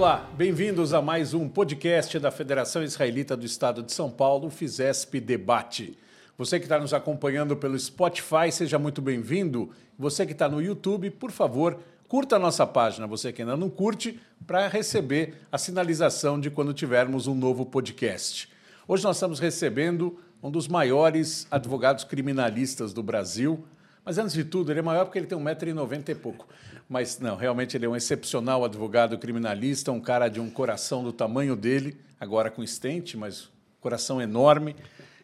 [0.00, 4.50] Olá, bem-vindos a mais um podcast da Federação Israelita do Estado de São Paulo, o
[4.50, 5.98] FISESP Debate.
[6.38, 9.68] Você que está nos acompanhando pelo Spotify, seja muito bem-vindo.
[9.98, 11.78] Você que está no YouTube, por favor,
[12.08, 16.72] curta a nossa página, você que ainda não curte, para receber a sinalização de quando
[16.72, 18.48] tivermos um novo podcast.
[18.88, 23.66] Hoje nós estamos recebendo um dos maiores advogados criminalistas do Brasil,
[24.02, 26.48] mas antes de tudo, ele é maior porque ele tem 1,90m e pouco.
[26.90, 31.12] Mas não, realmente ele é um excepcional advogado criminalista, um cara de um coração do
[31.12, 33.48] tamanho dele, agora com estente, mas
[33.80, 34.74] coração enorme.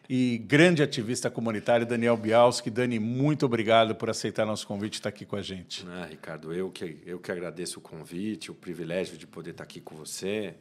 [0.09, 2.69] E grande ativista comunitário, Daniel Bialski.
[2.69, 5.85] Dani, muito obrigado por aceitar nosso convite e estar aqui com a gente.
[5.89, 9.81] Ah, Ricardo, eu que, eu que agradeço o convite, o privilégio de poder estar aqui
[9.81, 10.55] com você.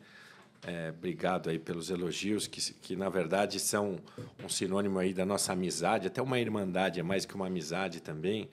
[0.66, 4.00] É, obrigado aí pelos elogios, que, que na verdade são
[4.44, 8.48] um sinônimo aí da nossa amizade, até uma irmandade, é mais que uma amizade também.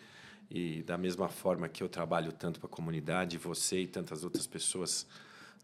[0.53, 4.45] E da mesma forma que eu trabalho tanto para a comunidade, você e tantas outras
[4.45, 5.07] pessoas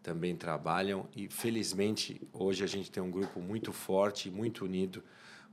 [0.02, 1.07] também trabalham.
[1.15, 5.04] E felizmente hoje a gente tem um grupo muito forte, muito unido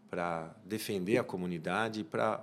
[0.09, 2.43] para defender a comunidade e para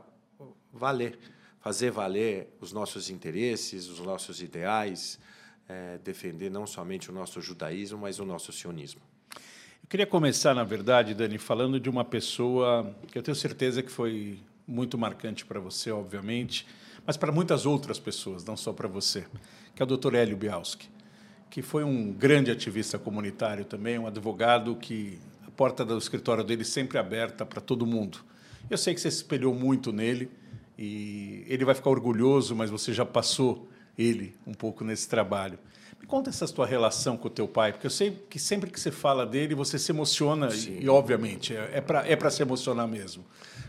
[0.72, 1.18] valer,
[1.60, 5.20] fazer valer os nossos interesses, os nossos ideais,
[5.68, 9.02] é, defender não somente o nosso judaísmo, mas o nosso sionismo.
[9.82, 13.92] Eu queria começar, na verdade, Dani, falando de uma pessoa que eu tenho certeza que
[13.92, 16.68] foi muito marcante para você, obviamente,
[17.06, 19.26] mas para muitas outras pessoas, não só para você,
[19.76, 20.16] que é o Dr.
[20.16, 20.90] Hélio Bialski,
[21.50, 26.64] que foi um grande ativista comunitário também, um advogado que a porta do escritório dele
[26.64, 28.20] sempre aberta para todo mundo.
[28.70, 30.32] Eu sei que você se espelhou muito nele
[30.78, 35.60] e ele vai ficar orgulhoso, mas você já passou ele um pouco nesse trabalho.
[36.04, 38.78] Me conta essa tua relação com o teu pai, porque eu sei que sempre que
[38.78, 42.86] você fala dele, você se emociona, e, e, obviamente, é, é para é se emocionar
[42.90, 43.24] mesmo.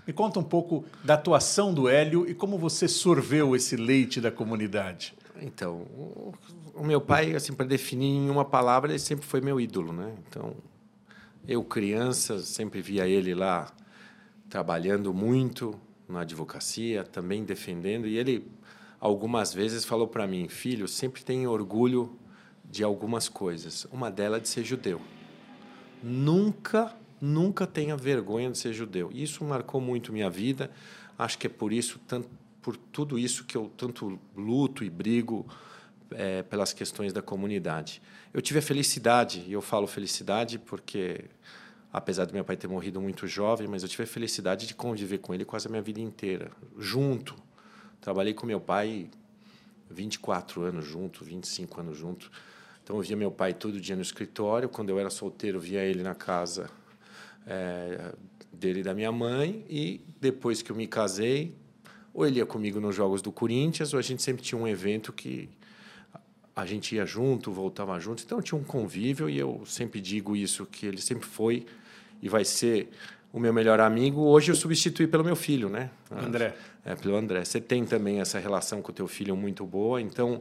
[0.05, 4.33] Me conta um pouco da atuação do Hélio e como você sorveu esse leite da
[4.33, 5.15] comunidade.
[5.41, 6.35] Então, o,
[6.75, 10.13] o meu pai, assim, para definir em uma palavra, ele sempre foi meu ídolo, né?
[10.29, 10.57] Então,
[11.47, 13.73] eu criança sempre via ele lá
[14.51, 18.45] trabalhando muito na advocacia, também defendendo, e ele
[18.99, 22.19] algumas vezes falou para mim, filho, sempre tem orgulho
[22.75, 23.87] de algumas coisas.
[23.93, 25.01] Uma delas é de ser judeu.
[26.03, 29.11] Nunca, nunca tenha vergonha de ser judeu.
[29.13, 30.71] Isso marcou muito minha vida.
[31.19, 32.29] Acho que é por isso, tanto,
[32.61, 35.47] por tudo isso que eu tanto luto e brigo
[36.11, 38.03] é, pelas questões da comunidade.
[38.33, 41.27] Eu tive a felicidade, e eu falo felicidade porque
[41.93, 45.19] apesar do meu pai ter morrido muito jovem, mas eu tive a felicidade de conviver
[45.19, 47.37] com ele quase a minha vida inteira, junto,
[48.05, 49.09] Trabalhei com meu pai
[49.89, 52.31] 24 anos junto, 25 anos junto.
[52.85, 54.69] Então eu via meu pai todo dia no escritório.
[54.69, 56.71] Quando eu era solteiro, via ele na casa
[57.47, 58.13] é,
[58.53, 59.65] dele e da minha mãe.
[59.71, 61.55] E depois que eu me casei,
[62.13, 65.15] ou ele ia comigo nos jogos do Corinthians, ou a gente sempre tinha um evento
[65.15, 65.49] que
[66.55, 68.23] a gente ia junto, voltava junto.
[68.23, 71.67] Então tinha um convívio e eu sempre digo isso que ele sempre foi
[72.23, 72.91] e vai ser
[73.33, 74.21] o meu melhor amigo.
[74.21, 75.91] Hoje eu substituí pelo meu filho, né?
[76.11, 76.55] André.
[76.85, 77.45] É, pelo André.
[77.45, 80.41] Você tem também essa relação com o teu filho muito boa, então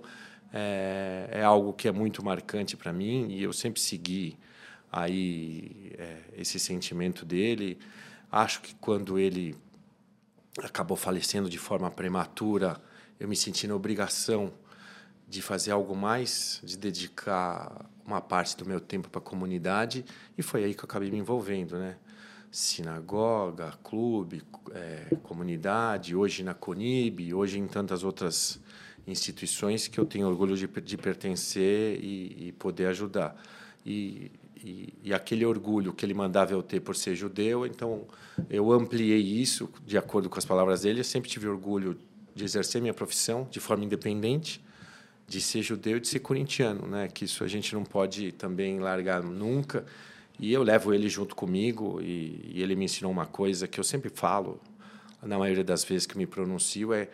[0.53, 4.37] é, é algo que é muito marcante para mim e eu sempre segui
[4.91, 7.79] aí é, esse sentimento dele.
[8.31, 9.55] Acho que quando ele
[10.63, 12.79] acabou falecendo de forma prematura,
[13.19, 14.53] eu me senti na obrigação
[15.27, 20.05] de fazer algo mais, de dedicar uma parte do meu tempo para a comunidade
[20.37, 21.97] e foi aí que eu acabei me envolvendo, né?
[22.53, 28.61] sinagoga, clube, é, comunidade, hoje na Conib, hoje em tantas outras
[29.07, 33.35] instituições que eu tenho orgulho de, de pertencer e, e, poder ajudar.
[33.85, 34.31] E,
[34.63, 38.05] e, e, aquele orgulho que ele mandava eu ter por ser judeu, então
[38.49, 41.01] eu ampliei isso de acordo com as palavras dele.
[41.01, 41.97] Eu sempre tive orgulho
[42.33, 44.63] de exercer minha profissão de forma independente,
[45.27, 47.07] de ser judeu e de ser corintiano, né?
[47.07, 49.85] Que isso a gente não pode também largar nunca.
[50.39, 53.83] E eu levo ele junto comigo e, e, ele me ensinou uma coisa que eu
[53.83, 54.59] sempre falo,
[55.21, 57.09] na maioria das vezes que me pronuncio, é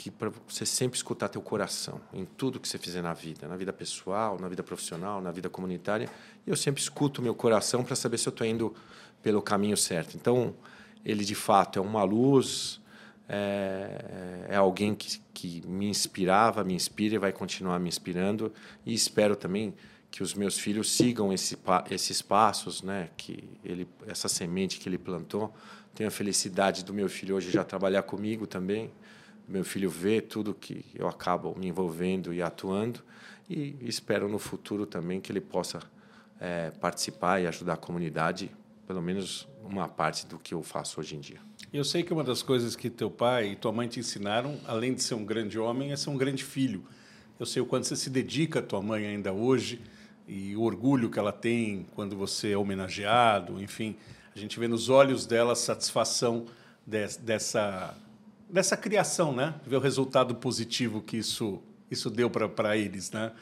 [0.00, 3.54] que para você sempre escutar teu coração em tudo que você fizer na vida, na
[3.54, 6.08] vida pessoal, na vida profissional, na vida comunitária.
[6.46, 8.74] E eu sempre escuto meu coração para saber se eu estou indo
[9.22, 10.16] pelo caminho certo.
[10.16, 10.54] Então,
[11.04, 12.80] ele de fato é uma luz,
[13.28, 18.50] é, é alguém que, que me inspirava, me inspira e vai continuar me inspirando.
[18.86, 19.74] E espero também
[20.10, 21.58] que os meus filhos sigam esse,
[21.90, 23.10] esses passos, né?
[23.18, 25.54] Que ele, essa semente que ele plantou.
[25.94, 28.90] Tenho a felicidade do meu filho hoje já trabalhar comigo também.
[29.50, 33.00] Meu filho vê tudo que eu acabo me envolvendo e atuando
[33.48, 35.80] e espero no futuro também que ele possa
[36.38, 38.48] é, participar e ajudar a comunidade,
[38.86, 41.40] pelo menos uma parte do que eu faço hoje em dia.
[41.72, 44.94] Eu sei que uma das coisas que teu pai e tua mãe te ensinaram, além
[44.94, 46.84] de ser um grande homem, é ser um grande filho.
[47.38, 49.80] Eu sei o quanto você se dedica à tua mãe ainda hoje
[50.28, 53.96] e o orgulho que ela tem quando você é homenageado, enfim,
[54.32, 56.46] a gente vê nos olhos dela a satisfação
[56.86, 57.96] de, dessa,
[58.52, 59.54] dessa criação, né?
[59.66, 63.32] Ver o resultado positivo que isso, isso deu para eles, né?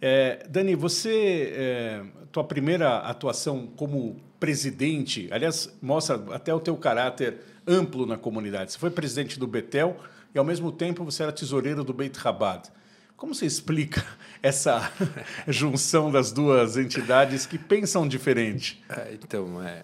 [0.00, 7.38] É, Dani, você, é, tua primeira atuação como presidente, aliás, mostra até o teu caráter
[7.66, 8.72] amplo na comunidade.
[8.72, 9.96] Você foi presidente do Betel
[10.34, 12.70] e, ao mesmo tempo, você era tesoureiro do Beit Rabat.
[13.16, 14.04] Como você explica
[14.42, 14.92] essa
[15.48, 18.84] junção das duas entidades que pensam diferente?
[18.88, 19.82] É, então, é,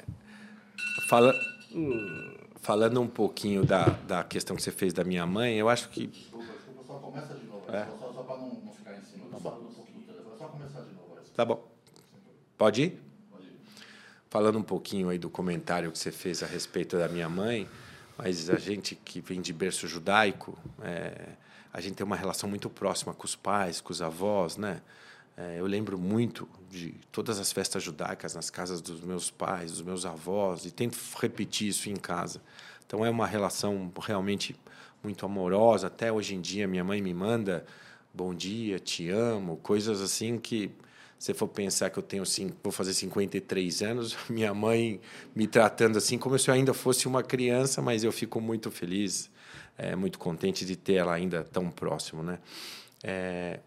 [1.08, 1.34] fala,
[2.60, 6.06] falando um pouquinho da, da questão que você fez da minha mãe, eu acho que.
[6.06, 7.64] Desculpa, desculpa, só começa de novo.
[7.70, 7.86] É.
[7.86, 9.26] Só, só para não, não, ficar em cima.
[9.30, 9.50] Tá bom.
[9.50, 10.38] Um telefone.
[10.38, 11.16] Só começar de novo.
[11.34, 11.68] Tá bom.
[12.56, 13.02] Pode ir?
[13.30, 13.60] Pode ir.
[14.28, 17.68] Falando um pouquinho aí do comentário que você fez a respeito da minha mãe,
[18.16, 20.58] mas a gente que vem de berço judaico.
[20.82, 21.30] É,
[21.72, 24.82] a gente tem uma relação muito próxima com os pais, com os avós, né?
[25.40, 29.80] É, eu lembro muito de todas as festas judaicas nas casas dos meus pais, dos
[29.80, 32.42] meus avós, e tento repetir isso em casa.
[32.86, 34.54] Então é uma relação realmente
[35.02, 35.86] muito amorosa.
[35.86, 37.64] Até hoje em dia, minha mãe me manda
[38.12, 40.70] bom dia, te amo, coisas assim que
[41.18, 42.24] se for pensar que eu tenho
[42.62, 45.00] vou fazer 53 anos, minha mãe
[45.34, 49.30] me tratando assim como se eu ainda fosse uma criança, mas eu fico muito feliz
[49.78, 52.38] é, muito contente de ter ela ainda tão próximo, né?
[53.02, 53.60] É,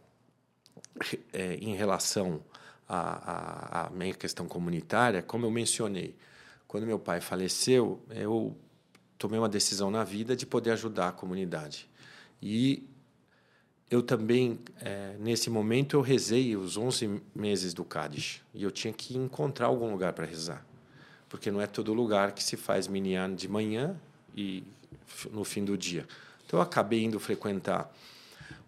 [1.32, 2.44] é, em relação
[2.88, 6.16] à, à, à minha questão comunitária, como eu mencionei,
[6.68, 8.56] quando meu pai faleceu, eu
[9.18, 11.90] tomei uma decisão na vida de poder ajudar a comunidade.
[12.42, 12.88] E
[13.90, 18.42] eu também, é, nesse momento, eu rezei os 11 meses do Cádiz.
[18.54, 20.66] E eu tinha que encontrar algum lugar para rezar.
[21.30, 23.96] Porque não é todo lugar que se faz minyan de manhã
[24.36, 24.64] e
[25.32, 26.08] no fim do dia.
[26.46, 27.96] Então, eu acabei indo frequentar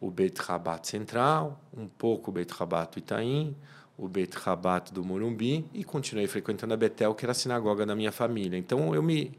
[0.06, 3.56] o Beit Rabat Central, um pouco o Beit Rabat Itaim,
[3.98, 7.96] o Beit Rabat do Morumbi e continuei frequentando a Betel, que era a sinagoga da
[7.96, 8.56] minha família.
[8.56, 9.36] Então, eu me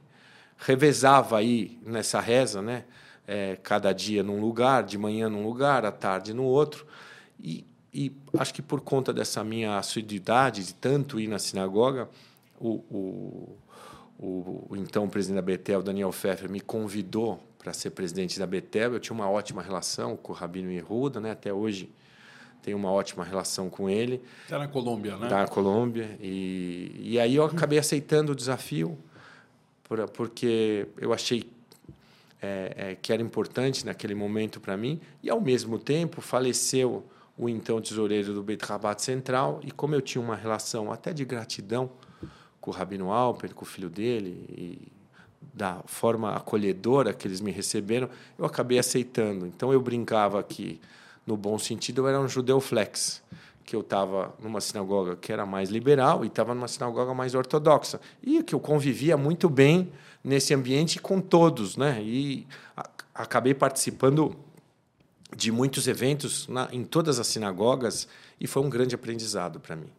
[0.57, 2.85] revezava aí nessa reza, né?
[3.29, 6.85] É, cada dia num lugar, de manhã num lugar, à tarde no outro.
[7.39, 7.65] E,
[7.95, 12.09] e acho que por conta dessa minha assiduidade, de tanto ir na sinagoga,
[12.59, 13.57] o, o
[14.19, 18.93] o, o então presidente da Betel, Daniel Pfeffer, me convidou para ser presidente da Betel.
[18.93, 21.33] Eu tinha uma ótima relação com o Rabino Yehuda, né?
[21.33, 21.91] até hoje
[22.63, 24.23] tenho uma ótima relação com ele.
[24.45, 25.25] Está na Colômbia, né?
[25.25, 26.17] Está na Colômbia.
[26.21, 28.97] E, e aí eu acabei aceitando o desafio,
[29.83, 31.51] por, porque eu achei
[32.41, 35.01] é, é, que era importante naquele momento para mim.
[35.21, 37.05] E, ao mesmo tempo, faleceu
[37.37, 39.59] o então tesoureiro do Beit Rabat Central.
[39.65, 41.91] E como eu tinha uma relação até de gratidão
[42.61, 44.96] com o Rabino Alper, com o filho dele, e
[45.57, 49.47] da forma acolhedora que eles me receberam, eu acabei aceitando.
[49.47, 50.79] Então eu brincava que,
[51.27, 53.23] no bom sentido, eu era um judeu flex,
[53.65, 57.99] que eu estava numa sinagoga que era mais liberal e estava numa sinagoga mais ortodoxa,
[58.23, 59.91] e que eu convivia muito bem
[60.23, 62.03] nesse ambiente com todos, né?
[62.03, 62.47] E
[63.15, 64.37] acabei participando
[65.35, 68.07] de muitos eventos na, em todas as sinagogas
[68.39, 69.91] e foi um grande aprendizado para mim.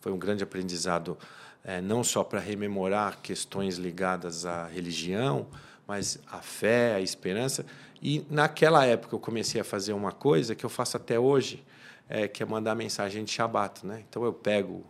[0.00, 1.16] Foi um grande aprendizado
[1.66, 5.48] é, não só para rememorar questões ligadas à religião,
[5.84, 7.66] mas à fé, à esperança.
[8.00, 11.64] E naquela época eu comecei a fazer uma coisa que eu faço até hoje,
[12.08, 13.84] é, que é mandar mensagem de Shabat.
[13.84, 14.04] Né?
[14.08, 14.84] Então eu pego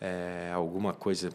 [0.00, 1.30] é, alguma coisa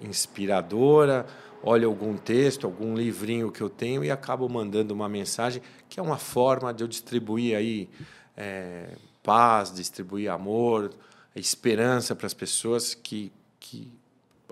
[0.00, 1.26] inspiradora,
[1.60, 6.02] olho algum texto, algum livrinho que eu tenho e acabo mandando uma mensagem que é
[6.02, 7.90] uma forma de eu distribuir aí
[8.36, 8.90] é,
[9.24, 10.92] paz, distribuir amor,
[11.34, 13.92] esperança para as pessoas que, que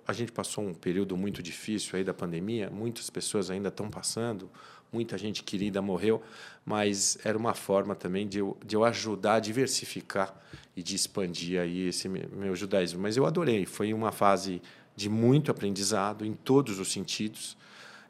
[0.07, 4.51] a gente passou um período muito difícil aí da pandemia, muitas pessoas ainda estão passando,
[4.93, 6.23] muita gente querida morreu,
[6.65, 10.35] mas era uma forma também de eu, de eu ajudar a diversificar
[10.77, 13.01] e de expandir aí esse meu judaísmo.
[13.01, 14.63] Mas eu adorei, foi uma fase
[14.95, 17.57] de muito aprendizado em todos os sentidos.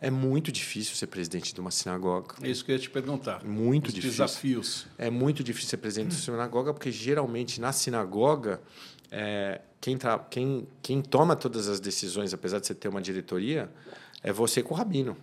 [0.00, 2.34] É muito difícil ser presidente de uma sinagoga.
[2.42, 3.42] É isso que eu ia te perguntar.
[3.42, 4.10] Muito Os difícil.
[4.24, 4.86] desafios.
[4.98, 8.60] É muito difícil ser presidente de uma sinagoga, porque geralmente na sinagoga
[9.10, 9.98] é, quem,
[10.30, 13.70] quem, quem toma todas as decisões, apesar de você ter uma diretoria,
[14.22, 15.14] é você com o rabino.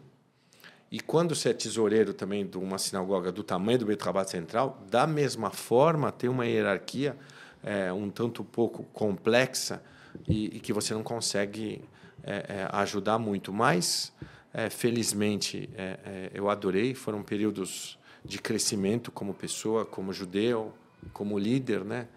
[0.92, 4.80] E quando você é tesoureiro também de uma sinagoga do tamanho do Beit Rabat Central,
[4.88, 7.18] da mesma forma, tem uma hierarquia
[7.64, 9.82] é, um tanto pouco complexa
[10.28, 11.84] e, e que você não consegue
[12.24, 13.52] é, é, ajudar muito.
[13.52, 14.14] Mas,
[14.54, 16.94] é, felizmente, é, é, eu adorei.
[16.94, 20.72] Foram períodos de crescimento como pessoa, como judeu,
[21.14, 22.08] como líder, né?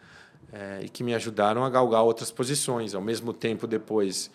[0.55, 2.95] É, e que me ajudaram a galgar outras posições.
[2.95, 4.31] Ao mesmo tempo, depois,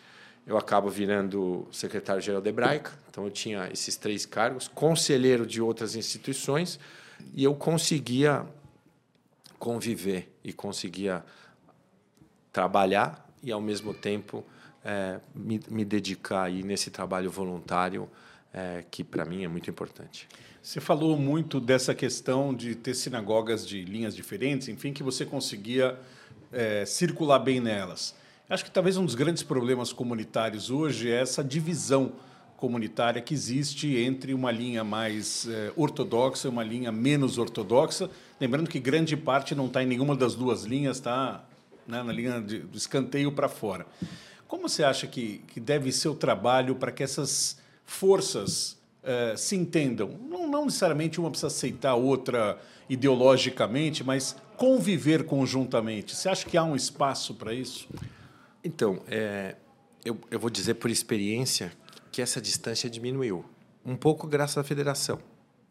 [0.45, 5.95] eu acabo virando secretário-geral da Hebraica, então eu tinha esses três cargos, conselheiro de outras
[5.95, 6.77] instituições,
[7.33, 8.45] e eu conseguia
[9.57, 11.23] conviver e conseguia
[12.51, 14.43] trabalhar e, ao mesmo tempo,
[14.83, 18.09] é, me, me, dedicar aí nesse trabalho voluntário,
[18.53, 20.27] é, que para mim é muito importante.
[20.61, 25.97] Você falou muito dessa questão de ter sinagogas de linhas diferentes, enfim, que você conseguia
[26.51, 28.13] é, circular bem nelas.
[28.49, 32.11] Acho que talvez um dos grandes problemas comunitários hoje é essa divisão
[32.57, 38.09] comunitária que existe entre uma linha mais é, ortodoxa e uma linha menos ortodoxa.
[38.39, 41.45] Lembrando que grande parte não está em nenhuma das duas linhas, está
[41.87, 43.87] né, na linha de, do escanteio para fora.
[44.45, 49.55] Como você acha que, que deve ser o trabalho para que essas forças uh, se
[49.55, 50.17] entendam?
[50.29, 56.15] Não, não, necessariamente uma precisa aceitar a outra ideologicamente, mas conviver conjuntamente.
[56.15, 57.87] Você acha que há um espaço para isso?
[58.63, 59.55] Então, é,
[60.03, 61.71] eu, eu vou dizer por experiência
[62.11, 63.45] que essa distância diminuiu.
[63.85, 65.19] Um pouco graças à federação.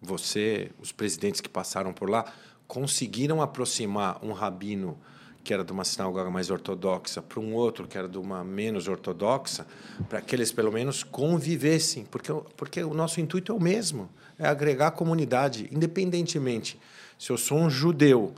[0.00, 2.24] Você, os presidentes que passaram por lá,
[2.66, 4.98] conseguiram aproximar um rabino
[5.42, 8.88] que era de uma sinagoga mais ortodoxa, para um outro que era de uma menos
[8.88, 9.66] ortodoxa,
[10.08, 14.46] para que eles pelo menos convivessem, porque, porque o nosso intuito é o mesmo, é
[14.46, 16.78] agregar a comunidade, independentemente
[17.18, 18.32] se eu sou um judeu,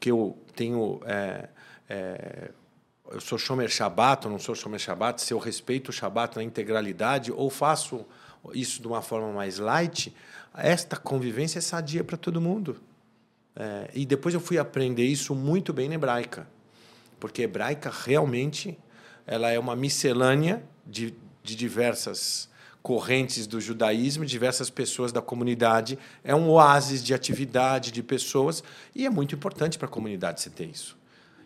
[0.00, 1.48] que eu tenho é,
[1.88, 2.50] é,
[3.10, 6.42] eu sou Shomer Shabbat ou não sou Shomer Shabbat, se eu respeito o Shabbat na
[6.42, 8.04] integralidade ou faço
[8.52, 10.14] isso de uma forma mais light,
[10.56, 12.80] esta convivência é sadia para todo mundo.
[13.56, 16.46] É, e depois eu fui aprender isso muito bem na hebraica
[17.24, 18.78] porque hebraica realmente
[19.26, 22.50] ela é uma miscelânea de, de diversas
[22.82, 28.62] correntes do judaísmo, diversas pessoas da comunidade, é um oásis de atividade de pessoas
[28.94, 30.98] e é muito importante para a comunidade você ter isso.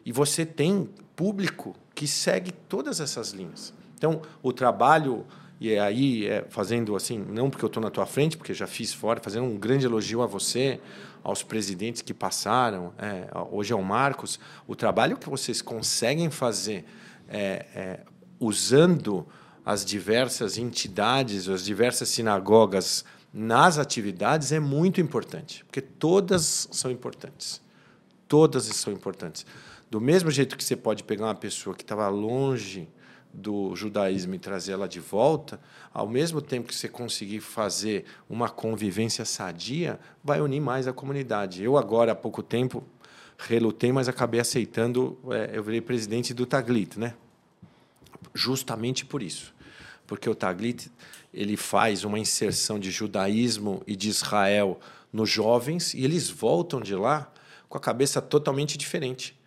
[0.04, 3.72] E você tem público que segue todas essas linhas.
[3.96, 5.24] Então, o trabalho
[5.60, 8.66] e é aí é, fazendo assim, não porque eu estou na tua frente, porque já
[8.66, 10.80] fiz fora, fazendo um grande elogio a você,
[11.22, 16.84] aos presidentes que passaram, é, hoje é o Marcos, o trabalho que vocês conseguem fazer
[17.28, 18.00] é, é,
[18.40, 19.26] usando
[19.64, 27.60] as diversas entidades, as diversas sinagogas nas atividades é muito importante, porque todas são importantes.
[28.26, 29.44] Todas são importantes.
[29.90, 32.88] Do mesmo jeito que você pode pegar uma pessoa que estava longe
[33.32, 35.61] do judaísmo e trazer ela de volta,
[35.92, 41.62] ao mesmo tempo que você conseguir fazer uma convivência sadia, vai unir mais a comunidade.
[41.62, 42.85] Eu agora há pouco tempo
[43.38, 45.18] relutei, mas acabei aceitando.
[45.30, 47.14] É, eu virei presidente do Taglit, né?
[48.35, 49.54] Justamente por isso,
[50.06, 50.90] porque o Taglit
[51.32, 54.80] ele faz uma inserção de judaísmo e de Israel
[55.12, 57.32] nos jovens e eles voltam de lá
[57.68, 59.38] com a cabeça totalmente diferente.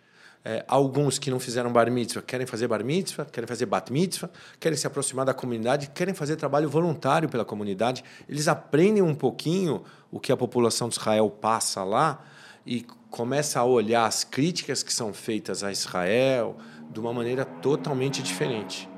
[0.44, 4.28] É, alguns que não fizeram bar mitzvah querem fazer bar mitzvah, querem fazer bat mitzvah,
[4.58, 8.02] querem se aproximar da comunidade, querem fazer trabalho voluntário pela comunidade.
[8.28, 12.24] Eles aprendem um pouquinho o que a população de Israel passa lá
[12.66, 16.56] e começa a olhar as críticas que são feitas a Israel
[16.90, 18.88] de uma maneira totalmente diferente.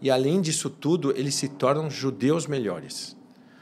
[0.00, 3.16] E além disso tudo, eles se tornam judeus melhores.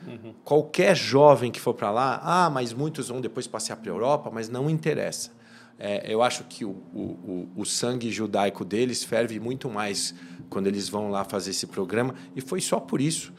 [0.07, 0.35] Uhum.
[0.45, 4.31] Qualquer jovem que for para lá, ah, mas muitos vão depois passear para a Europa,
[4.31, 5.40] mas não interessa
[5.83, 10.15] é, eu acho que o, o, o, sangue judaico deles ferve muito mais
[10.51, 12.15] quando eles vão lá fazer esse programa.
[12.37, 13.33] E foi só por isso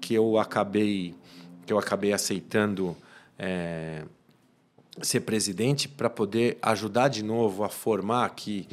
[0.00, 1.14] que eu acabei,
[1.64, 2.96] que eu acabei aceitando
[3.38, 4.04] é,
[5.00, 8.66] ser presidente para poder ajudar de novo a formar aqui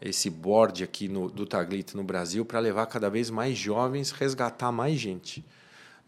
[0.00, 4.72] esse board aqui no, do Taglito no Brasil para levar cada vez mais jovens, resgatar
[4.72, 5.44] mais gente.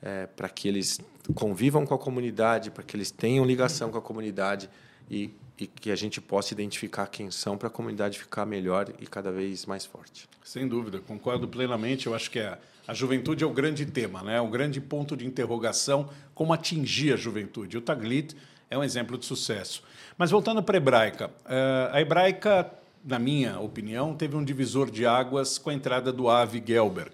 [0.00, 0.99] É, para que eles
[1.35, 4.68] convivam com a comunidade, para que eles tenham ligação com a comunidade
[5.11, 9.06] e e que a gente possa identificar quem são para a comunidade ficar melhor e
[9.06, 10.28] cada vez mais forte.
[10.42, 12.06] Sem dúvida, concordo plenamente.
[12.06, 14.37] Eu acho que a, a juventude é o grande tema, né?
[14.37, 17.78] é um grande ponto de interrogação como atingir a juventude.
[17.78, 18.37] O Taglit
[18.68, 19.82] é um exemplo de sucesso.
[20.18, 22.70] Mas voltando para a hebraica, eh, a hebraica,
[23.04, 27.11] na minha opinião, teve um divisor de águas com a entrada do Avi Gelber.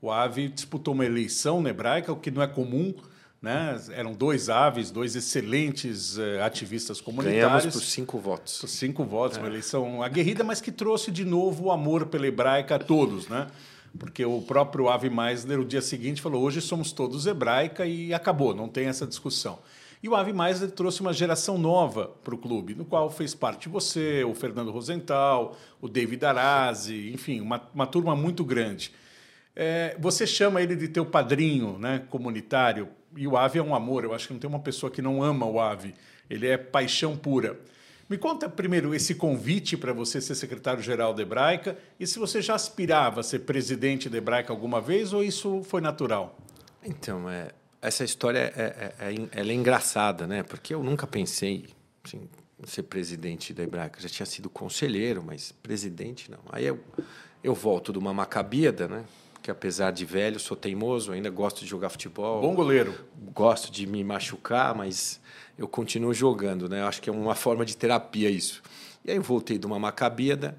[0.00, 2.94] O Avi disputou uma eleição na hebraica, o que não é comum
[3.44, 3.78] né?
[3.92, 7.44] Eram dois aves, dois excelentes uh, ativistas comunitários.
[7.44, 8.58] Ganhamos por cinco votos.
[8.58, 9.40] Por cinco votos, é.
[9.40, 13.46] uma eleição aguerrida, mas que trouxe de novo o amor pela hebraica a todos, né?
[13.98, 18.54] Porque o próprio Avi Meisner, no dia seguinte, falou: hoje somos todos hebraica e acabou,
[18.54, 19.58] não tem essa discussão.
[20.02, 23.68] E o Avi Meisner trouxe uma geração nova para o clube, no qual fez parte
[23.68, 28.90] você, o Fernando Rosenthal, o David Arazi, enfim, uma, uma turma muito grande.
[29.54, 34.04] É, você chama ele de teu padrinho né, comunitário e o ave é um amor.
[34.04, 35.94] Eu acho que não tem uma pessoa que não ama o ave.
[36.28, 37.58] Ele é paixão pura.
[38.08, 42.54] Me conta primeiro esse convite para você ser secretário-geral da Hebraica e se você já
[42.54, 46.38] aspirava a ser presidente da Hebraica alguma vez ou isso foi natural?
[46.84, 50.42] Então, é, essa história é, é, é, é engraçada, né?
[50.42, 51.66] Porque eu nunca pensei,
[52.04, 52.28] assim,
[52.64, 54.00] ser presidente da Hebraica.
[54.00, 56.40] Já tinha sido conselheiro, mas presidente não.
[56.50, 56.78] Aí eu,
[57.42, 59.04] eu volto de uma macabíada, né?
[59.44, 62.40] Que apesar de velho, sou teimoso, ainda gosto de jogar futebol.
[62.40, 62.94] Bom goleiro.
[63.34, 65.20] Gosto de me machucar, mas
[65.58, 66.80] eu continuo jogando, né?
[66.80, 68.62] Eu acho que é uma forma de terapia isso.
[69.04, 70.56] E aí eu voltei de uma macabíada.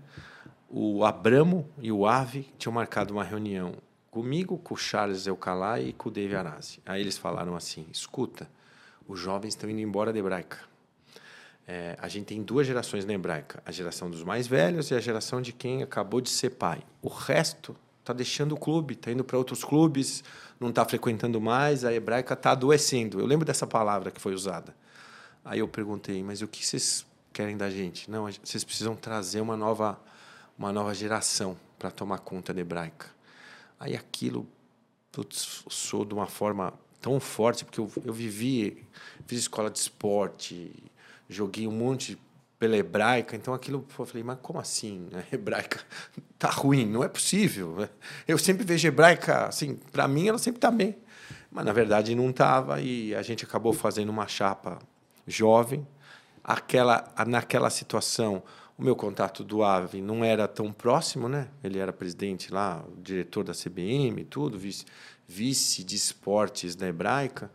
[0.69, 3.73] O Abramo e o Ave tinham marcado uma reunião
[4.11, 6.79] comigo, com o Charles Eucalai e com o Dave Arasi.
[6.85, 8.47] Aí eles falaram assim: escuta,
[9.07, 10.59] os jovens estão indo embora da hebraica.
[11.67, 14.99] É, a gente tem duas gerações na hebraica: a geração dos mais velhos e a
[14.99, 16.83] geração de quem acabou de ser pai.
[17.01, 20.23] O resto está deixando o clube, está indo para outros clubes,
[20.59, 23.19] não está frequentando mais, a hebraica está adoecendo.
[23.19, 24.75] Eu lembro dessa palavra que foi usada.
[25.43, 28.09] Aí eu perguntei, mas o que vocês querem da gente?
[28.09, 29.99] Não, vocês precisam trazer uma nova,
[30.57, 33.07] uma nova geração para tomar conta da hebraica.
[33.79, 34.47] Aí aquilo,
[35.11, 38.85] putz, sou de uma forma tão forte, porque eu, eu vivi,
[39.25, 40.71] fiz escola de esporte,
[41.27, 42.19] joguei um monte
[42.65, 45.07] pela hebraica, então aquilo eu falei, mas como assim?
[45.13, 45.79] A hebraica
[46.39, 47.87] tá ruim, não é possível.
[48.27, 50.97] Eu sempre vejo hebraica, assim, para mim ela sempre tá bem.
[51.51, 54.79] Mas na verdade não estava e a gente acabou fazendo uma chapa
[55.27, 55.87] jovem.
[56.43, 58.41] Aquela naquela situação,
[58.75, 61.47] o meu contato do AVE não era tão próximo, né?
[61.63, 64.85] Ele era presidente lá, diretor da CBM, tudo, vice,
[65.27, 67.51] vice de esportes da Hebraica.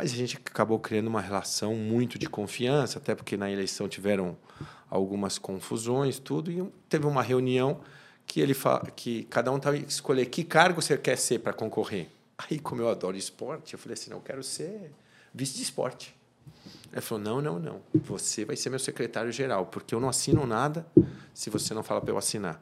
[0.00, 4.34] Mas a gente acabou criando uma relação muito de confiança, até porque na eleição tiveram
[4.88, 7.82] algumas confusões, tudo, e teve uma reunião
[8.26, 8.56] que ele
[8.96, 12.08] que cada um estava escolher que cargo você quer ser para concorrer.
[12.38, 14.90] Aí, como eu adoro esporte, eu falei assim, não, eu quero ser
[15.34, 16.16] vice de esporte.
[16.90, 20.46] Ele falou, não, não, não, você vai ser meu secretário geral, porque eu não assino
[20.46, 20.86] nada
[21.34, 22.58] se você não fala para eu assinar.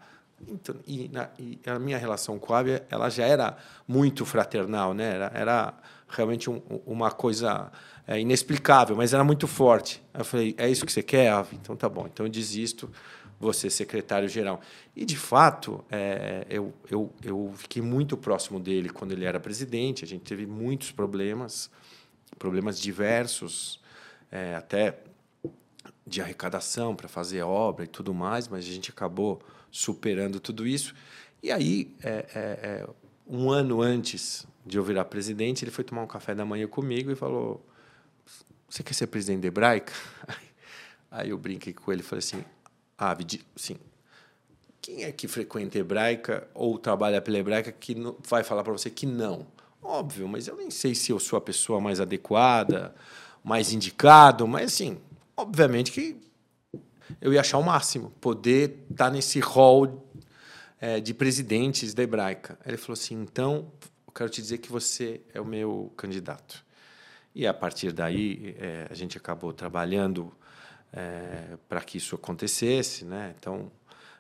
[0.49, 4.92] Então, e, na, e, a minha relação com a Ávia, ela já era muito fraternal,
[4.92, 5.14] né?
[5.14, 5.75] Era, era
[6.09, 7.71] realmente um, uma coisa
[8.07, 10.03] é, inexplicável, mas era muito forte.
[10.15, 11.57] Eu falei, é isso que você quer, Ave?
[11.57, 12.91] Então tá bom, então eu desisto,
[13.38, 14.61] você secretário-geral.
[14.97, 20.05] E, de fato, é, eu, eu, eu fiquei muito próximo dele quando ele era presidente,
[20.05, 21.71] a gente teve muitos problemas,
[22.38, 23.81] problemas diversos,
[24.31, 24.99] é, até
[26.07, 29.40] de arrecadação para fazer obra e tudo mais, mas a gente acabou
[29.71, 30.94] superando tudo isso.
[31.42, 32.88] E aí, é, é, é,
[33.27, 37.11] um ano antes de eu virar presidente, ele foi tomar um café da manhã comigo
[37.11, 37.66] e falou:
[38.68, 39.92] Você quer ser presidente da Hebraica?
[41.11, 42.44] Aí eu brinquei com ele e falei assim:
[42.96, 43.16] Ah,
[43.57, 43.76] sim.
[44.81, 49.07] Quem é que frequenta Hebraica ou trabalha pela Hebraica que vai falar para você que
[49.07, 49.46] não?
[49.83, 52.94] Óbvio, mas eu nem sei se eu sou a pessoa mais adequada,
[53.42, 54.98] mais indicado, mas assim,
[55.37, 56.16] obviamente que
[57.20, 60.07] eu ia achar o máximo, poder estar tá nesse hall
[60.81, 62.59] é, de presidentes da Hebraica.
[62.64, 63.70] Ele falou assim: então,
[64.18, 66.64] quero te dizer que você é o meu candidato.
[67.33, 70.33] E a partir daí, é, a gente acabou trabalhando
[70.92, 73.04] é, para que isso acontecesse.
[73.04, 73.33] Né?
[73.38, 73.70] Então,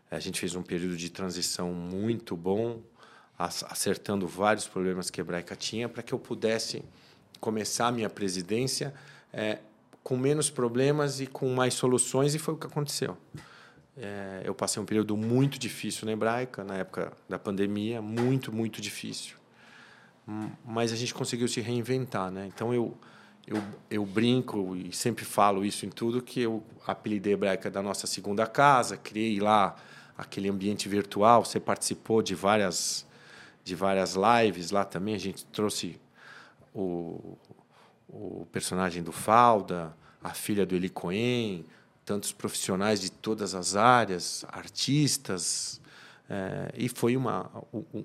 [0.08, 2.80] a gente fez um período de transição muito bom,
[3.36, 6.84] acertando vários problemas que a Hebraica tinha, para que eu pudesse
[7.40, 8.94] começar a minha presidência
[9.32, 9.58] é,
[10.04, 13.16] com menos problemas e com mais soluções, e foi o que aconteceu.
[13.96, 18.80] É, eu passei um período muito difícil na Hebraica, na época da pandemia, muito, muito
[18.80, 19.37] difícil.
[20.64, 22.30] Mas a gente conseguiu se reinventar.
[22.30, 22.46] Né?
[22.46, 22.94] Então, eu,
[23.46, 28.06] eu, eu brinco e sempre falo isso em tudo, que eu apelidei Hebraica da nossa
[28.06, 29.74] segunda casa, criei lá
[30.16, 33.06] aquele ambiente virtual, você participou de várias,
[33.64, 35.98] de várias lives lá também, a gente trouxe
[36.74, 37.38] o,
[38.08, 41.64] o personagem do Falda, a filha do Eli Cohen,
[42.04, 45.80] tantos profissionais de todas as áreas, artistas,
[46.28, 47.50] é, e foi uma,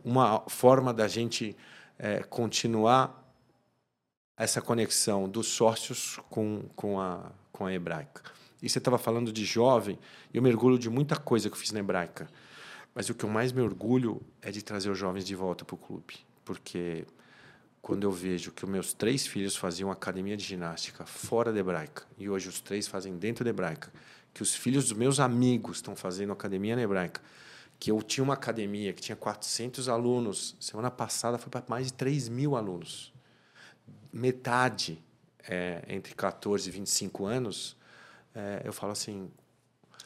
[0.06, 1.56] uma forma da gente
[1.98, 3.24] é, continuar
[4.38, 8.22] essa conexão dos sócios com, com, a, com a hebraica.
[8.62, 10.00] E você estava falando de jovem,
[10.34, 12.30] eu me orgulho de muita coisa que eu fiz na hebraica,
[12.96, 15.76] mas o que eu mais me orgulho é de trazer os jovens de volta para
[15.76, 17.06] o clube, porque
[17.82, 22.04] quando eu vejo que os meus três filhos faziam academia de ginástica fora da hebraica
[22.18, 23.92] e hoje os três fazem dentro da hebraica,
[24.34, 27.22] que os filhos dos meus amigos estão fazendo academia na hebraica,
[27.84, 31.94] que eu tinha uma academia que tinha 400 alunos, semana passada foi para mais de
[31.96, 33.12] 3 mil alunos.
[34.10, 35.04] Metade
[35.46, 37.76] é, entre 14 e 25 anos,
[38.34, 39.30] é, eu falo assim,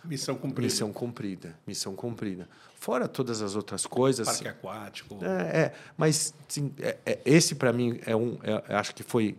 [0.04, 0.62] Missão cumprida.
[0.64, 1.60] Missão cumprida.
[1.68, 2.50] Missão cumprida.
[2.74, 4.26] Fora todas as outras coisas.
[4.26, 5.20] Parque aquático.
[5.24, 9.38] É, é mas sim, é, é, esse para mim é um, é, acho que foi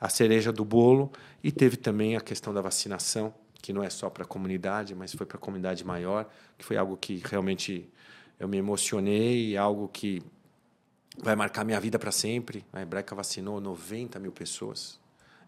[0.00, 1.10] a cereja do bolo
[1.42, 5.14] e teve também a questão da vacinação que não é só para a comunidade, mas
[5.14, 7.88] foi para a comunidade maior, que foi algo que realmente
[8.38, 10.20] eu me emocionei, algo que
[11.16, 12.64] vai marcar minha vida para sempre.
[12.72, 14.98] A Hebraica vacinou 90 mil pessoas,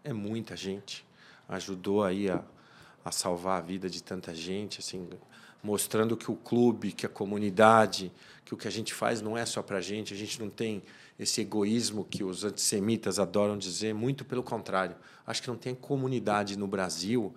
[0.03, 1.05] é muita gente,
[1.47, 2.43] ajudou aí a
[3.05, 5.07] a salvar a vida de tanta gente, assim,
[5.63, 8.11] mostrando que o clube, que a comunidade,
[8.43, 10.49] que o que a gente faz não é só para a gente, a gente não
[10.49, 10.81] tem
[11.19, 14.95] esse egoísmo que os antissemitas adoram dizer, muito pelo contrário.
[15.25, 17.33] Acho que não tem comunidade no Brasil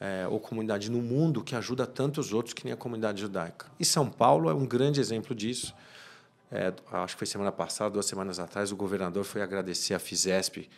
[0.00, 3.66] é, ou comunidade no mundo que ajuda tantos outros que nem a comunidade judaica.
[3.78, 5.74] E São Paulo é um grande exemplo disso.
[6.50, 10.68] É, acho que foi semana passada, duas semanas atrás, o governador foi agradecer a Fisesp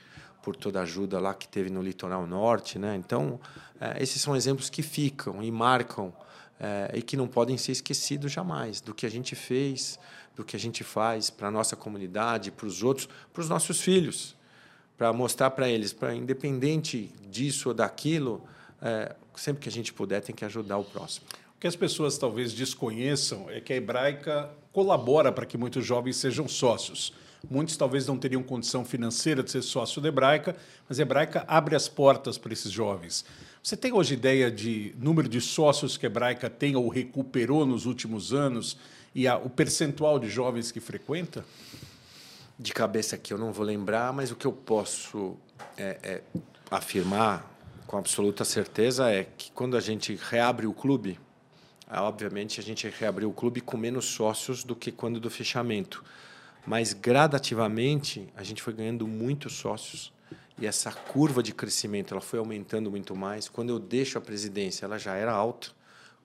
[0.43, 2.97] por toda a ajuda lá que teve no litoral norte, né?
[2.97, 3.41] Então,
[3.81, 6.13] é, esses são exemplos que ficam e marcam
[6.59, 9.99] é, e que não podem ser esquecidos jamais do que a gente fez,
[10.35, 13.81] do que a gente faz para a nossa comunidade, para os outros, para os nossos
[13.81, 14.37] filhos,
[14.99, 18.43] para mostrar para eles, para independente disso ou daquilo,
[18.83, 21.27] é, sempre que a gente puder, tem que ajudar o próximo.
[21.57, 26.17] O que as pessoas talvez desconheçam é que a hebraica colabora para que muitos jovens
[26.17, 27.13] sejam sócios.
[27.51, 30.57] Muitos talvez não teriam condição financeira de ser sócio da Hebraica,
[30.89, 33.25] mas a Hebraica abre as portas para esses jovens.
[33.63, 37.85] Você tem hoje ideia de número de sócios que a Hebraica tem ou recuperou nos
[37.85, 38.77] últimos anos
[39.15, 41.45] e a, o percentual de jovens que frequenta?
[42.59, 45.37] De cabeça aqui eu não vou lembrar, mas o que eu posso
[45.77, 46.23] é, é,
[46.71, 47.52] afirmar
[47.93, 51.21] com absoluta certeza é que quando a gente reabre o clube,
[51.91, 56.03] obviamente a gente reabriu o clube com menos sócios do que quando do fechamento
[56.67, 60.11] mas gradativamente a gente foi ganhando muitos sócios
[60.59, 63.47] e essa curva de crescimento ela foi aumentando muito mais.
[63.47, 65.69] Quando eu deixo a presidência, ela já era alta.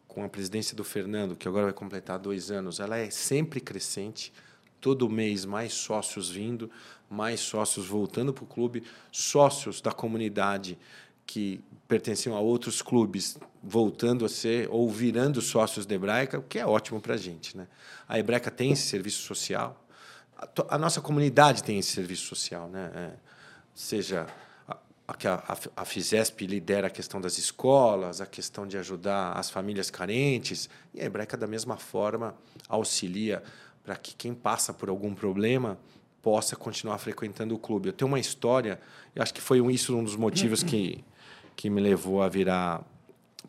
[0.07, 4.31] Com a presidência do Fernando, que agora vai completar dois anos, ela é sempre crescente.
[4.79, 6.71] Todo mês mais sócios vindo,
[7.09, 10.77] mais sócios voltando para o clube, sócios da comunidade
[11.27, 16.57] que pertenciam a outros clubes voltando a ser ou virando sócios da Hebraica, o que
[16.57, 17.55] é ótimo para a gente.
[17.55, 17.67] Né?
[18.07, 19.85] A Hebraica tem esse serviço social,
[20.37, 22.91] a, a, nossa comunidade tem esse serviço social, né?
[22.93, 23.11] É,
[23.73, 24.27] seja
[24.67, 29.89] a, a, a Fisesp lidera a questão das escolas, a questão de ajudar as famílias
[29.89, 32.35] carentes, e a Hebraica, da mesma forma,
[32.69, 33.41] auxilia
[33.83, 35.79] para que quem passa por algum problema
[36.21, 37.87] possa continuar frequentando o clube.
[37.89, 38.79] Eu tenho uma história,
[39.15, 41.03] eu acho que foi isso um dos motivos que,
[41.57, 42.85] que me levou a virar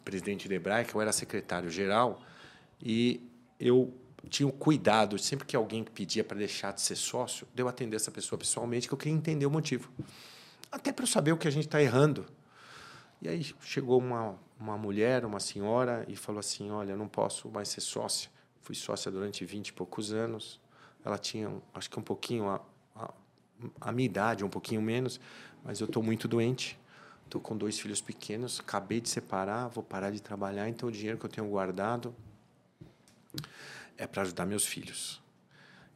[0.03, 2.19] presidente da Hebraica, eu era secretário-geral,
[2.83, 3.21] e
[3.61, 3.93] eu
[4.31, 7.97] tinha o cuidado, sempre que alguém pedia para deixar de ser sócio, de eu atender
[7.97, 9.93] essa pessoa pessoalmente, que eu queria entender o motivo.
[10.73, 12.25] Até para eu saber o que a gente está errando.
[13.21, 17.69] E aí chegou uma, uma mulher, uma senhora, e falou assim: Olha, não posso mais
[17.69, 18.31] ser sócia.
[18.63, 20.61] Fui sócia durante 20 e poucos anos.
[21.05, 22.61] Ela tinha, acho que um pouquinho, a,
[22.97, 23.13] a,
[23.81, 25.21] a minha idade, um pouquinho menos,
[25.63, 26.79] mas eu estou muito doente.
[27.29, 31.19] Estou com dois filhos pequenos, acabei de separar, vou parar de trabalhar, então o dinheiro
[31.19, 32.17] que eu tenho guardado
[33.99, 35.21] é para ajudar meus filhos.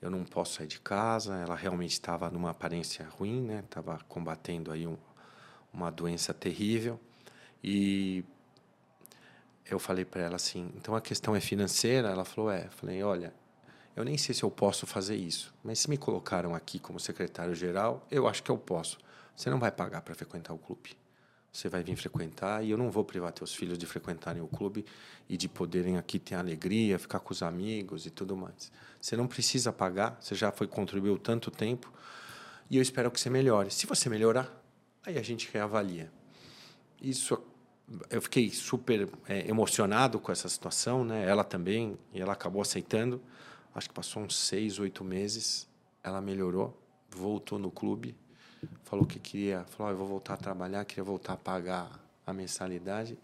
[0.02, 1.34] Eu não posso sair de casa.
[1.36, 3.60] Ela realmente estava numa aparência ruim, né?
[3.60, 4.98] Estava combatendo aí um,
[5.72, 7.00] uma doença terrível
[7.64, 8.22] e
[9.64, 12.10] eu falei para ela assim: então a questão é financeira?
[12.10, 12.66] Ela falou: é.
[12.66, 13.32] Eu falei: olha,
[13.96, 17.54] eu nem sei se eu posso fazer isso, mas se me colocaram aqui como secretário
[17.54, 18.98] geral, eu acho que eu posso.
[19.34, 21.00] Você não vai pagar para frequentar o clube
[21.52, 24.86] você vai vir frequentar e eu não vou privar teus filhos de frequentarem o clube
[25.28, 28.72] e de poderem aqui ter alegria, ficar com os amigos e tudo mais.
[28.98, 31.92] Você não precisa pagar, você já foi contribuiu tanto tempo
[32.70, 33.70] e eu espero que você melhore.
[33.70, 34.50] Se você melhorar,
[35.04, 36.10] aí a gente reavalia.
[37.02, 37.38] Isso
[38.08, 41.28] eu fiquei super é, emocionado com essa situação, né?
[41.28, 43.20] Ela também e ela acabou aceitando.
[43.74, 45.68] Acho que passou uns seis, oito meses,
[46.02, 48.16] ela melhorou, voltou no clube
[48.84, 51.90] falou que queria, falou, oh, eu vou voltar a trabalhar, queria voltar a pagar
[52.26, 53.18] a mensalidade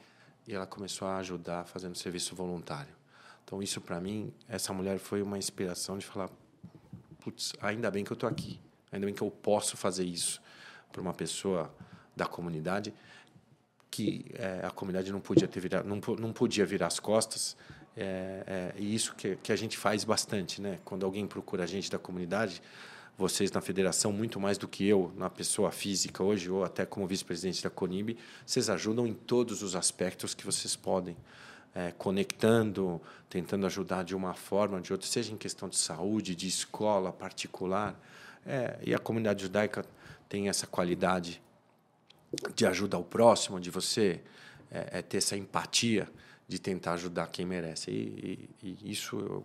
[0.46, 2.92] e ela começou a ajudar fazendo serviço voluntário.
[3.44, 6.30] Então isso para mim, essa mulher foi uma inspiração de falar,
[7.20, 10.40] putz, ainda bem que eu estou aqui, ainda bem que eu posso fazer isso
[10.90, 11.72] para uma pessoa
[12.16, 12.92] da comunidade
[13.90, 17.56] que é, a comunidade não podia ter virar, não, não podia virar as costas
[17.96, 20.78] é, é, e isso que, que a gente faz bastante, né?
[20.84, 22.62] Quando alguém procura a gente da comunidade,
[23.18, 27.04] vocês na federação, muito mais do que eu, na pessoa física hoje, ou até como
[27.04, 31.16] vice-presidente da CONIB, vocês ajudam em todos os aspectos que vocês podem.
[31.74, 36.34] É, conectando, tentando ajudar de uma forma ou de outra, seja em questão de saúde,
[36.34, 38.00] de escola particular.
[38.46, 39.84] É, e a comunidade judaica
[40.28, 41.42] tem essa qualidade
[42.54, 44.20] de ajudar o próximo, de você
[44.70, 46.08] é, é ter essa empatia
[46.46, 47.90] de tentar ajudar quem merece.
[47.90, 49.44] E, e, e isso, eu,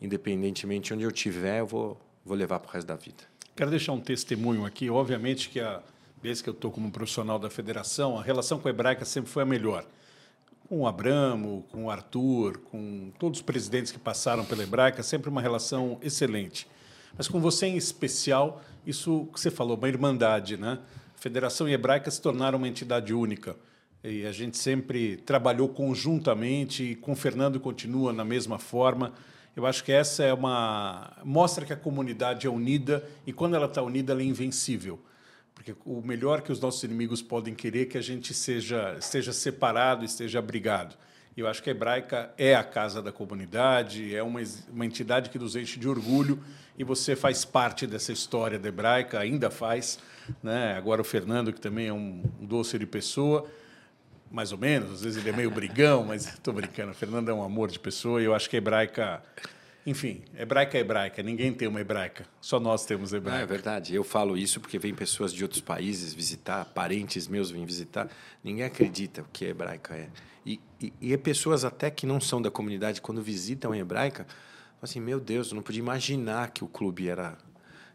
[0.00, 3.24] independentemente de onde eu estiver, eu vou vou levar para o resto da vida.
[3.54, 4.90] Quero deixar um testemunho aqui.
[4.90, 5.82] Obviamente que a
[6.22, 9.42] vez que eu estou como profissional da federação, a relação com a Hebraica sempre foi
[9.42, 9.86] a melhor.
[10.68, 15.28] Com o Abramo, com o Arthur, com todos os presidentes que passaram pela Hebraica, sempre
[15.28, 16.66] uma relação excelente.
[17.16, 20.78] Mas com você em especial, isso que você falou, uma irmandade, né?
[21.14, 23.56] A Federação e a Hebraica se tornaram uma entidade única.
[24.02, 29.12] e a gente sempre trabalhou conjuntamente e com o Fernando continua na mesma forma.
[29.56, 33.66] Eu acho que essa é uma mostra que a comunidade é unida e quando ela
[33.66, 35.00] está unida ela é invencível.
[35.54, 39.32] Porque o melhor que os nossos inimigos podem querer é que a gente seja esteja
[39.32, 40.96] separado, esteja abrigado.
[41.36, 44.40] Eu acho que a Hebraica é a casa da comunidade, é uma,
[44.72, 46.42] uma entidade que nos enche de orgulho
[46.78, 49.98] e você faz parte dessa história da Hebraica, ainda faz.
[50.42, 50.76] Né?
[50.76, 53.48] Agora o Fernando, que também é um, um doce de pessoa,
[54.34, 56.90] mais ou menos, às vezes ele é meio brigão, mas estou brincando.
[56.90, 59.22] O Fernando é um amor de pessoa e eu acho que a Hebraica
[59.86, 63.42] enfim, hebraica é hebraica, ninguém tem uma hebraica, só nós temos hebraica.
[63.42, 67.66] é verdade, eu falo isso porque vem pessoas de outros países visitar, parentes meus vêm
[67.66, 68.08] visitar,
[68.42, 70.08] ninguém acredita o que a hebraica é.
[70.46, 74.24] E, e, e é pessoas até que não são da comunidade, quando visitam a hebraica,
[74.24, 77.36] falam assim, meu Deus, eu não podia imaginar que o clube era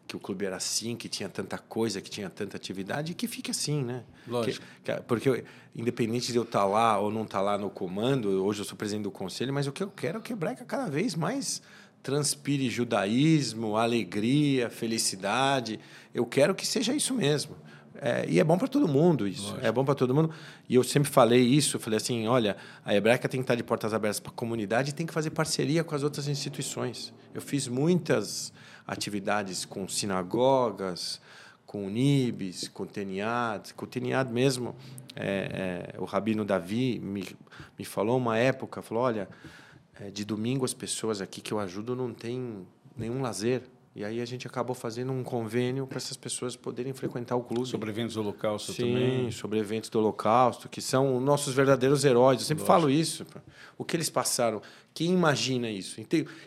[0.09, 3.27] que o clube era assim, que tinha tanta coisa, que tinha tanta atividade, e que
[3.27, 4.03] fique assim, né?
[4.27, 4.65] Lógico.
[4.83, 5.43] Que, que, porque, eu,
[5.75, 9.03] independente de eu estar lá ou não estar lá no comando, hoje eu sou presidente
[9.03, 11.61] do conselho, mas o que eu quero é que a Hebraica cada vez mais
[12.01, 15.79] transpire judaísmo, alegria, felicidade.
[16.11, 17.55] Eu quero que seja isso mesmo.
[18.01, 19.49] É, e é bom para todo mundo isso.
[19.49, 19.67] Lógico.
[19.67, 20.31] É bom para todo mundo.
[20.67, 21.77] E eu sempre falei isso.
[21.77, 24.93] Falei assim, olha, a Hebraica tem que estar de portas abertas para a comunidade e
[24.93, 27.13] tem que fazer parceria com as outras instituições.
[27.31, 28.51] Eu fiz muitas
[28.89, 31.21] atividades com sinagogas,
[31.65, 33.71] com Nibis, com Teniad.
[33.75, 34.75] Com o Teniad mesmo,
[35.15, 37.23] é, é, o Rabino Davi me,
[37.77, 39.29] me falou uma época, falou, olha,
[40.01, 42.65] é, de domingo as pessoas aqui que eu ajudo não têm
[42.97, 43.61] nenhum lazer.
[43.95, 47.67] E aí a gente acabou fazendo um convênio para essas pessoas poderem frequentar o clube.
[47.67, 49.25] Sobre eventos do Holocausto Sim, também?
[49.25, 52.39] Sim, sobre eventos do Holocausto, que são nossos verdadeiros heróis.
[52.39, 52.81] Eu sempre Lógico.
[52.81, 53.25] falo isso.
[53.77, 54.61] O que eles passaram.
[54.93, 56.01] Quem imagina isso?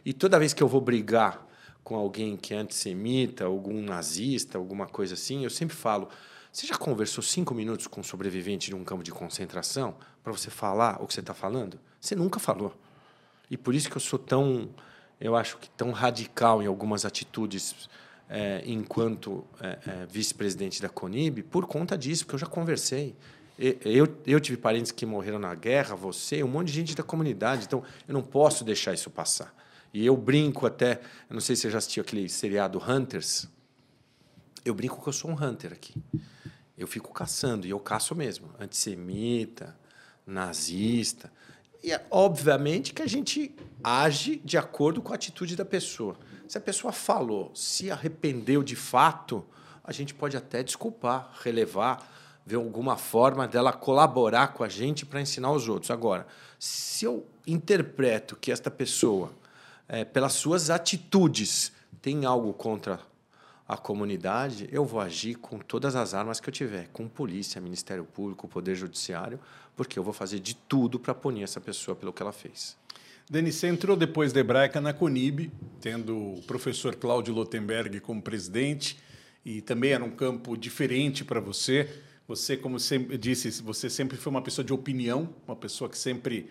[0.04, 1.51] E toda vez que eu vou brigar
[1.82, 6.08] com alguém que é antissemita, algum nazista, alguma coisa assim, eu sempre falo:
[6.52, 10.50] você já conversou cinco minutos com um sobrevivente de um campo de concentração para você
[10.50, 11.78] falar o que você está falando?
[12.00, 12.74] Você nunca falou.
[13.50, 14.70] E por isso que eu sou tão,
[15.20, 17.88] eu acho que tão radical em algumas atitudes
[18.28, 23.14] é, enquanto é, é, vice-presidente da Conib, por conta disso, porque eu já conversei.
[23.58, 27.66] Eu, eu tive parentes que morreram na guerra, você, um monte de gente da comunidade,
[27.66, 29.54] então eu não posso deixar isso passar.
[29.92, 33.48] E eu brinco até, eu não sei se você já assistiu aquele seriado Hunters.
[34.64, 35.94] Eu brinco que eu sou um hunter aqui.
[36.78, 38.48] Eu fico caçando, e eu caço mesmo.
[38.58, 39.76] Antissemita,
[40.26, 41.30] nazista.
[41.82, 46.16] E é obviamente que a gente age de acordo com a atitude da pessoa.
[46.48, 49.44] Se a pessoa falou, se arrependeu de fato,
[49.82, 52.08] a gente pode até desculpar, relevar,
[52.46, 55.90] ver alguma forma dela colaborar com a gente para ensinar os outros.
[55.90, 56.26] Agora,
[56.58, 59.32] se eu interpreto que esta pessoa,
[59.92, 62.98] é, pelas suas atitudes, tem algo contra
[63.68, 68.02] a comunidade, eu vou agir com todas as armas que eu tiver, com polícia, Ministério
[68.02, 69.38] Público, Poder Judiciário,
[69.76, 72.74] porque eu vou fazer de tudo para punir essa pessoa pelo que ela fez.
[73.28, 78.98] Denis, você entrou depois da Hebraica na Conib, tendo o professor Cláudio Lotenberg como presidente,
[79.44, 82.02] e também era um campo diferente para você.
[82.26, 86.48] Você, como sempre disse, você sempre foi uma pessoa de opinião, uma pessoa que sempre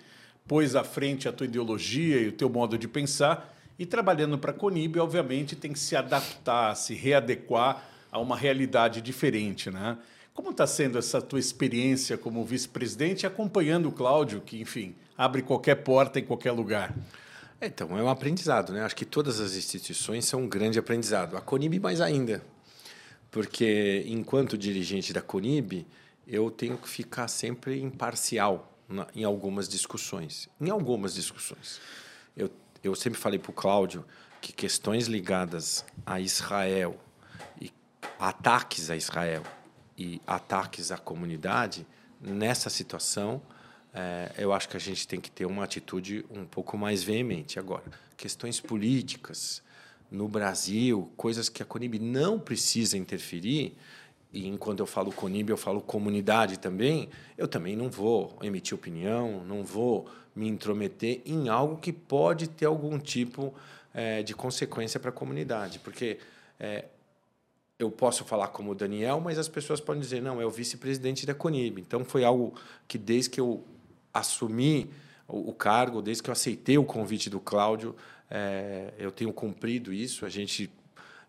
[0.51, 3.57] pôs à frente a tua ideologia e o teu modo de pensar.
[3.79, 8.99] E trabalhando para a Conib, obviamente, tem que se adaptar, se readequar a uma realidade
[8.99, 9.97] diferente, né?
[10.33, 15.75] Como está sendo essa tua experiência como vice-presidente acompanhando o Cláudio, que, enfim, abre qualquer
[15.75, 16.93] porta em qualquer lugar?
[17.61, 18.83] Então, é um aprendizado, né?
[18.83, 21.37] Acho que todas as instituições são um grande aprendizado.
[21.37, 22.43] A Conib mais ainda.
[23.31, 25.87] Porque, enquanto dirigente da Conib,
[26.27, 30.49] eu tenho que ficar sempre imparcial na, em algumas discussões.
[30.60, 31.80] Em algumas discussões.
[32.36, 32.51] Eu,
[32.84, 34.06] eu sempre falei para o Cláudio
[34.39, 36.99] que questões ligadas a Israel
[37.60, 37.71] e
[38.19, 39.43] ataques a Israel
[39.97, 41.86] e ataques à comunidade,
[42.19, 43.41] nessa situação,
[43.93, 47.60] é, eu acho que a gente tem que ter uma atitude um pouco mais veemente.
[47.60, 47.84] Agora,
[48.15, 49.62] questões políticas
[50.10, 53.75] no Brasil, coisas que a Conib não precisa interferir,
[54.33, 59.43] e enquanto eu falo Conib, eu falo comunidade também, eu também não vou emitir opinião,
[59.43, 63.53] não vou me intrometer em algo que pode ter algum tipo
[63.93, 66.17] é, de consequência para a comunidade, porque
[66.59, 66.85] é,
[67.77, 71.33] eu posso falar como Daniel, mas as pessoas podem dizer, não, é o vice-presidente da
[71.33, 71.79] Conib.
[71.79, 72.53] Então, foi algo
[72.87, 73.63] que, desde que eu
[74.13, 74.89] assumi
[75.27, 77.95] o, cargo, desde que eu aceitei o convite do Cláudio,
[78.29, 80.25] é, eu tenho cumprido isso.
[80.25, 80.69] A gente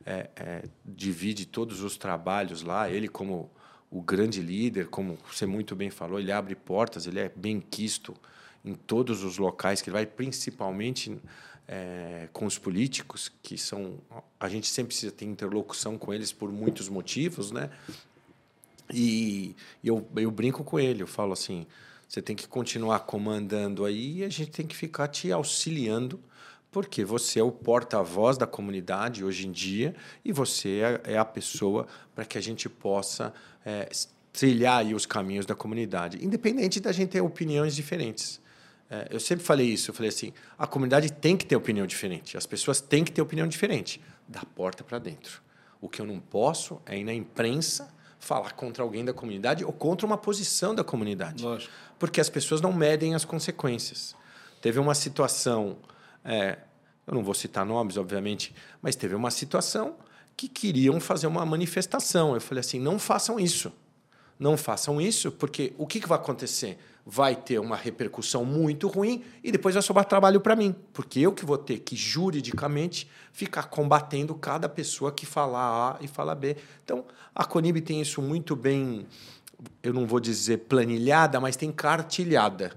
[0.05, 2.91] é, é, divide todos os trabalhos lá.
[2.91, 3.51] Ele, como
[3.91, 8.15] o grande líder, como você muito bem falou, ele abre portas, ele é bem quisto
[8.65, 11.21] em todos os locais que ele vai, principalmente
[11.69, 13.99] é, com os políticos, que são.
[14.39, 17.71] A gente sempre precisa ter interlocução com eles por muitos motivos, né?
[18.93, 21.67] E eu, eu brinco com ele, eu falo assim:
[22.09, 26.21] você tem que continuar comandando aí e a gente tem que ficar te auxiliando,
[26.73, 31.25] porque você é o porta-voz da comunidade hoje em dia e você é, é a
[31.25, 33.33] pessoa para que a gente possa
[33.65, 33.89] é,
[34.33, 38.41] trilhar os caminhos da comunidade, independente da gente ter opiniões diferentes.
[38.91, 42.39] É, eu sempre falei isso, eu falei assim, a comunidade tem que ter opinião diferente,
[42.39, 45.43] as pessoas têm que ter opinião diferente, da porta para dentro.
[45.79, 49.73] O que eu não posso é ir na imprensa falar contra alguém da comunidade ou
[49.73, 51.43] contra uma posição da comunidade.
[51.43, 51.73] Lógico.
[51.99, 54.15] Porque as pessoas não medem as consequências.
[54.61, 55.77] Teve uma situação,
[56.25, 56.59] é,
[57.07, 59.97] eu não vou citar nomes, obviamente, mas teve uma situação
[60.37, 62.35] que queriam fazer uma manifestação.
[62.35, 63.73] Eu falei assim: não façam isso.
[64.39, 66.79] Não façam isso, porque o que, que vai acontecer?
[67.05, 71.33] vai ter uma repercussão muito ruim e depois vai sobrar trabalho para mim, porque eu
[71.33, 76.57] que vou ter que juridicamente ficar combatendo cada pessoa que fala A e fala B.
[76.85, 77.05] Então,
[77.35, 79.07] a Conib tem isso muito bem,
[79.83, 82.73] eu não vou dizer planilhada, mas tem cartilhada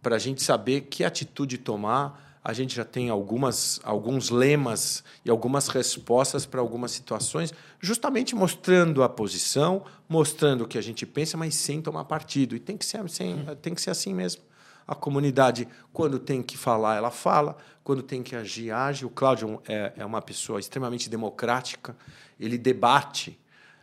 [0.00, 5.30] para a gente saber que atitude tomar a gente já tem algumas, alguns lemas e
[5.30, 11.36] algumas respostas para algumas situações, justamente mostrando a posição, mostrando o que a gente pensa,
[11.36, 12.54] mas sem tomar partido.
[12.54, 14.42] E tem que ser, sem, tem que ser assim mesmo.
[14.86, 19.04] A comunidade, quando tem que falar, ela fala, quando tem que agir, age.
[19.04, 21.96] O Cláudio é, é uma pessoa extremamente democrática,
[22.38, 23.36] ele debate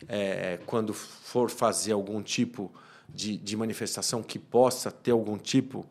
[0.08, 2.72] é, quando for fazer algum tipo
[3.10, 5.84] de, de manifestação que possa ter algum tipo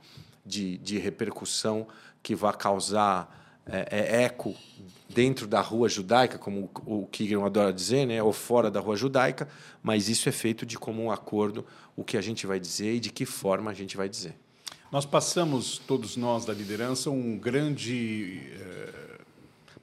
[0.43, 1.87] de, de repercussão
[2.23, 4.55] que vá causar é, é, eco
[5.09, 9.47] dentro da rua judaica, como o Kigron adora dizer, né, ou fora da rua judaica,
[9.83, 11.63] mas isso é feito de comum acordo
[11.95, 14.35] o que a gente vai dizer e de que forma a gente vai dizer.
[14.91, 18.41] Nós passamos, todos nós da liderança, um grande,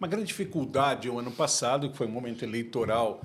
[0.01, 3.21] uma grande dificuldade o ano passado, que foi um momento eleitoral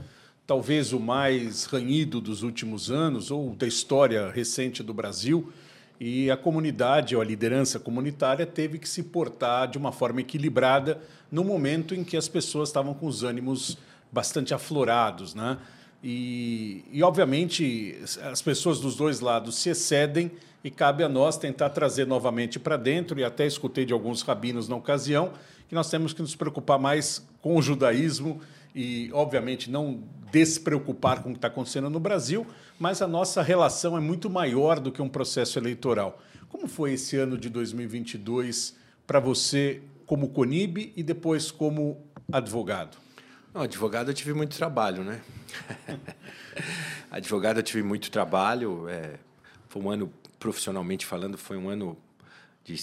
[0.46, 5.52] talvez o mais ranhido dos últimos anos, ou da história recente do Brasil,
[6.00, 11.02] e a comunidade, ou a liderança comunitária, teve que se portar de uma forma equilibrada
[11.32, 13.78] no momento em que as pessoas estavam com os ânimos
[14.12, 15.34] bastante aflorados.
[15.34, 15.58] Né?
[16.08, 17.98] E, e, obviamente,
[18.32, 20.32] as pessoas dos dois lados se excedem
[20.64, 24.70] e cabe a nós tentar trazer novamente para dentro, e até escutei de alguns rabinos
[24.70, 25.34] na ocasião,
[25.68, 28.40] que nós temos que nos preocupar mais com o judaísmo
[28.76, 32.46] e, obviamente, não despreocupar com o que está acontecendo no Brasil,
[32.80, 36.22] mas a nossa relação é muito maior do que um processo eleitoral.
[36.50, 38.76] Como foi esse ano de 2022
[39.08, 41.98] para você como Conib e depois como
[42.32, 43.05] advogado?
[43.56, 45.22] Não, advogado eu tive muito trabalho, né?
[47.10, 48.90] advogado eu tive muito trabalho.
[48.90, 49.18] É,
[49.70, 51.98] foi um ano, profissionalmente falando, foi um ano
[52.66, 52.76] de,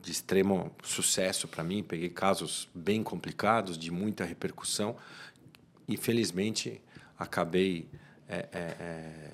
[0.00, 1.82] de extremo sucesso para mim.
[1.82, 4.96] Peguei casos bem complicados, de muita repercussão.
[5.86, 6.80] Infelizmente,
[7.18, 7.86] acabei
[8.26, 9.32] é, é, é,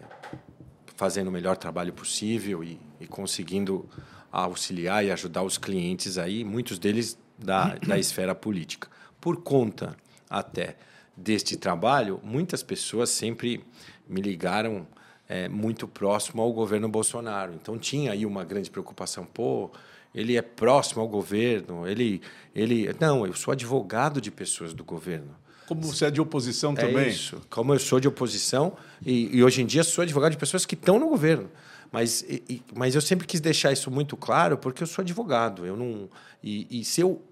[0.97, 3.89] fazendo o melhor trabalho possível e, e, conseguindo
[4.33, 8.89] auxiliar e ajudar os clientes aí, muitos deles da, da esfera política.
[9.21, 9.97] Por conta
[10.33, 10.77] até
[11.15, 13.63] deste trabalho, muitas pessoas sempre
[14.09, 14.87] me ligaram
[15.29, 17.53] é, muito próximo ao governo Bolsonaro.
[17.53, 19.71] Então tinha aí uma grande preocupação, pô,
[20.15, 22.23] ele é próximo ao governo, ele,
[22.55, 25.37] ele, não, eu sou advogado de pessoas do governo.
[25.67, 27.09] Como você é de oposição é também.
[27.09, 27.41] Isso.
[27.49, 30.75] Como eu sou de oposição, e, e hoje em dia sou advogado de pessoas que
[30.75, 31.51] estão no governo.
[31.91, 35.67] Mas, e, mas eu sempre quis deixar isso muito claro, porque eu sou advogado.
[35.67, 36.09] Eu não,
[36.43, 37.23] e, e se eu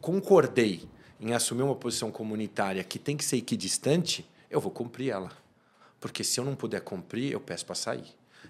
[0.00, 0.88] concordei
[1.20, 5.30] em assumir uma posição comunitária que tem que ser equidistante, eu vou cumprir ela.
[6.00, 8.06] Porque se eu não puder cumprir, eu peço para sair.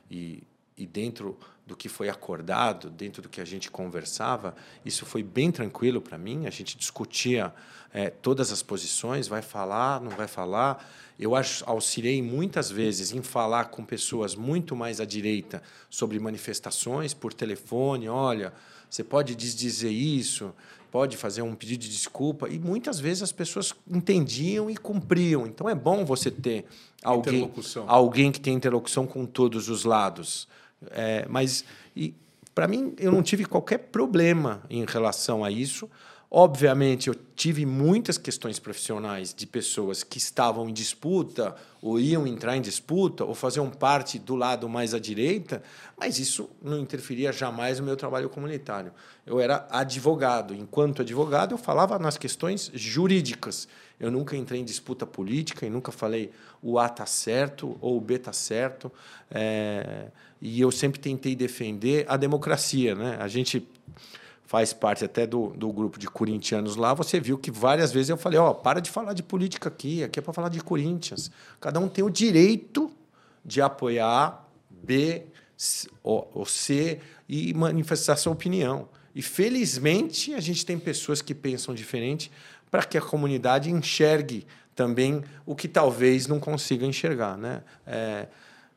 [0.09, 0.43] E,
[0.77, 1.37] e dentro
[1.71, 6.19] do que foi acordado, dentro do que a gente conversava, isso foi bem tranquilo para
[6.19, 6.47] mim.
[6.47, 7.55] A gente discutia
[7.95, 10.85] é, todas as posições, vai falar, não vai falar.
[11.19, 11.33] Eu
[11.67, 18.09] auxiliei muitas vezes em falar com pessoas muito mais à direita sobre manifestações por telefone.
[18.09, 18.53] Olha,
[18.89, 20.53] você pode desdizer isso,
[20.91, 22.49] pode fazer um pedido de desculpa.
[22.49, 25.47] E muitas vezes as pessoas entendiam e cumpriam.
[25.47, 26.65] Então é bom você ter
[27.01, 27.49] alguém,
[27.87, 30.49] alguém que tem interlocução com todos os lados.
[30.91, 31.65] É, mas,
[32.55, 35.89] para mim, eu não tive qualquer problema em relação a isso.
[36.33, 42.57] Obviamente, eu tive muitas questões profissionais de pessoas que estavam em disputa, ou iam entrar
[42.57, 45.61] em disputa, ou faziam parte do lado mais à direita,
[45.99, 48.93] mas isso não interferia jamais no meu trabalho comunitário.
[49.27, 50.55] Eu era advogado.
[50.55, 53.67] Enquanto advogado, eu falava nas questões jurídicas.
[54.01, 56.33] Eu nunca entrei em disputa política e nunca falei
[56.63, 58.91] o A está certo ou o B está certo.
[59.31, 60.07] É
[60.41, 62.95] e eu sempre tentei defender a democracia.
[62.95, 63.17] Né?
[63.21, 63.67] A gente
[64.47, 68.17] faz parte até do, do grupo de corintianos lá, você viu que várias vezes eu
[68.17, 71.31] falei, ó, oh, para de falar de política aqui, aqui é para falar de Corinthians.
[71.61, 72.91] Cada um tem o direito
[73.45, 75.23] de apoiar B
[76.03, 78.89] ou C e manifestar sua opinião.
[79.15, 82.31] E felizmente a gente tem pessoas que pensam diferente
[82.71, 87.37] para que a comunidade enxergue também o que talvez não consiga enxergar.
[87.37, 87.63] Né?
[87.87, 88.29] É,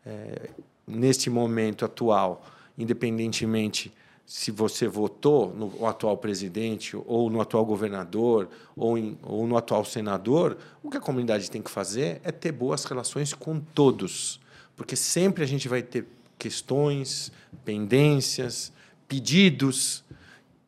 [0.06, 0.50] é,
[0.88, 2.46] neste momento atual,
[2.78, 3.94] independentemente
[4.26, 9.84] se você votou no atual presidente, ou no atual governador, ou, em, ou no atual
[9.84, 14.40] senador, o que a comunidade tem que fazer é ter boas relações com todos.
[14.76, 17.32] Porque sempre a gente vai ter questões,
[17.64, 18.72] pendências,
[19.08, 20.04] pedidos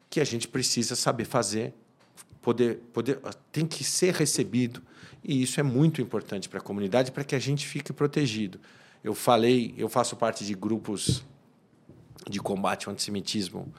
[0.09, 1.73] que a gente precisa saber fazer,
[2.45, 3.19] poder, poder,
[3.51, 4.79] tem que ser recebido.
[5.23, 8.59] E isso é muito importante para a comunidade, para que a gente fique protegido.
[9.03, 11.25] Eu falei, eu faço parte de grupos
[12.29, 13.73] de combate ao antissemitismo,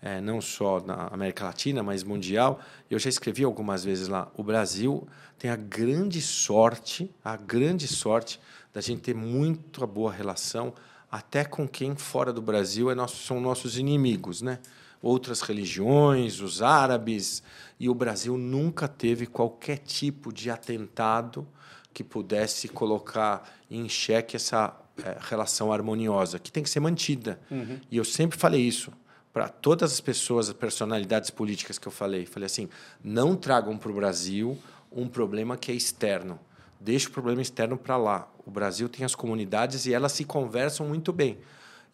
[0.00, 2.60] é, não só na América Latina, mas mundial.
[2.88, 4.30] Eu já escrevi algumas vezes lá.
[4.36, 5.06] O Brasil
[5.36, 8.38] tem a grande sorte, a grande sorte
[8.72, 10.72] da gente ter muito boa relação
[11.10, 14.60] até com quem fora do Brasil é nosso, são nossos inimigos, né?
[15.02, 17.42] Outras religiões, os árabes,
[17.78, 21.46] e o Brasil nunca teve qualquer tipo de atentado
[21.92, 24.74] que pudesse colocar em xeque essa
[25.04, 27.40] é, relação harmoniosa, que tem que ser mantida.
[27.50, 27.80] Uhum.
[27.90, 28.92] E eu sempre falei isso
[29.32, 32.26] para todas as pessoas, as personalidades políticas que eu falei.
[32.26, 32.68] Falei assim:
[33.02, 34.56] não tragam para o Brasil
[34.90, 36.38] um problema que é externo.
[36.80, 38.28] Deixe o problema externo para lá.
[38.44, 41.38] O Brasil tem as comunidades e elas se conversam muito bem.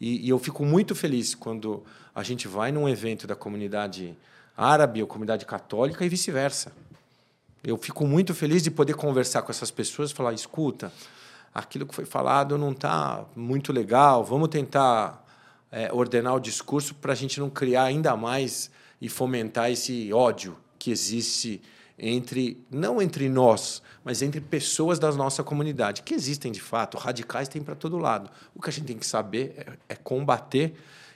[0.01, 1.83] E, e, eu fico muito feliz quando
[2.15, 4.17] a gente vai num evento da comunidade
[4.57, 6.73] árabe ou comunidade católica e vice-versa.
[7.65, 10.93] Eu fico muito feliz de poder conversar com essas pessoas e falar: escuta,
[11.53, 15.25] aquilo que foi falado não está muito legal, vamos tentar
[15.71, 18.71] é, ordenar o discurso para a gente não criar ainda mais
[19.01, 21.61] e fomentar esse ódio que existe
[21.99, 27.49] entre não entre nós, mas entre pessoas da nossa comunidade, que existem de fato, radicais
[27.49, 28.31] tem para todo lado.
[28.55, 30.75] O que a gente tem que saber é, é combater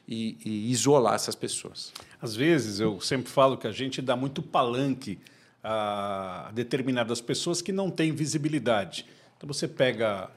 [0.08, 1.92] e, e, isolar essas pessoas.
[2.20, 5.18] Às vezes eu sempre falo que a gente dá muito palanque
[5.62, 9.06] a determinadas pessoas que não têm visibilidade.
[9.36, 10.28] Então você pega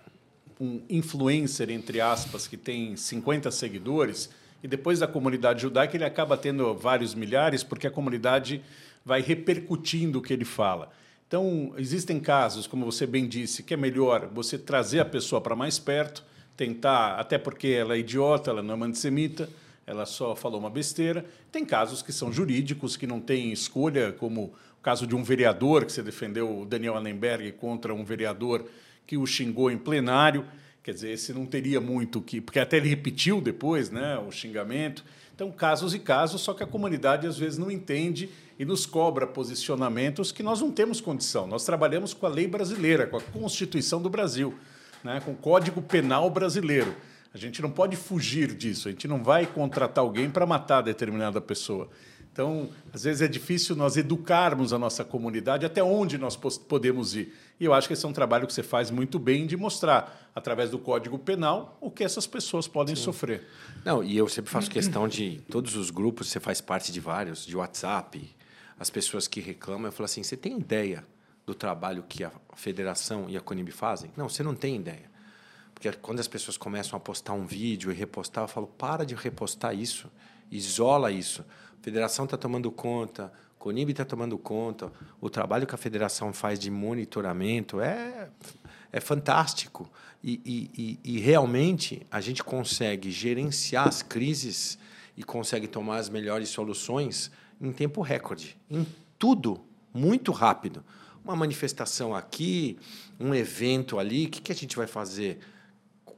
[0.59, 4.29] um influencer, entre aspas, que tem 50 seguidores,
[4.63, 8.63] e depois da comunidade judaica ele acaba tendo vários milhares, porque a comunidade
[9.05, 10.91] vai repercutindo o que ele fala.
[11.27, 15.55] Então, existem casos, como você bem disse, que é melhor você trazer a pessoa para
[15.55, 16.23] mais perto,
[16.57, 19.49] tentar, até porque ela é idiota, ela não é antissemita,
[19.85, 21.25] ela só falou uma besteira.
[21.51, 25.85] Tem casos que são jurídicos, que não tem escolha, como o caso de um vereador,
[25.85, 28.65] que você defendeu o Daniel Allenberg contra um vereador
[29.05, 30.45] que o xingou em plenário.
[30.83, 32.41] Quer dizer, esse não teria muito que.
[32.41, 35.03] Porque até ele repetiu depois né, o xingamento.
[35.35, 39.27] Então, casos e casos, só que a comunidade às vezes não entende e nos cobra
[39.27, 41.45] posicionamentos que nós não temos condição.
[41.47, 44.55] Nós trabalhamos com a lei brasileira, com a Constituição do Brasil,
[45.03, 46.95] né, com o Código Penal brasileiro.
[47.33, 51.41] A gente não pode fugir disso, a gente não vai contratar alguém para matar determinada
[51.41, 51.89] pessoa.
[52.31, 57.33] Então, às vezes é difícil nós educarmos a nossa comunidade até onde nós podemos ir.
[57.57, 60.29] E eu acho que esse é um trabalho que você faz muito bem de mostrar,
[60.35, 63.03] através do Código Penal, o que essas pessoas podem Sim.
[63.03, 63.47] sofrer.
[63.85, 67.45] Não, e eu sempre faço questão de todos os grupos, você faz parte de vários,
[67.45, 68.35] de WhatsApp,
[68.79, 71.05] as pessoas que reclamam, eu falo assim: você tem ideia
[71.45, 74.11] do trabalho que a federação e a Conib fazem?
[74.17, 75.09] Não, você não tem ideia.
[75.73, 79.15] Porque quando as pessoas começam a postar um vídeo e repostar, eu falo: para de
[79.15, 80.11] repostar isso,
[80.51, 81.43] isola isso
[81.85, 86.71] federação está tomando conta, Conib está tomando conta, o trabalho que a federação faz de
[86.71, 88.27] monitoramento é,
[88.91, 89.87] é fantástico.
[90.23, 94.79] E, e, e, realmente a gente consegue gerenciar as crises
[95.15, 98.85] e consegue tomar as melhores soluções em tempo recorde, em
[99.17, 99.61] tudo,
[99.93, 100.83] muito rápido.
[101.23, 102.77] Uma manifestação aqui,
[103.19, 105.39] um evento ali, o que, que a gente vai fazer?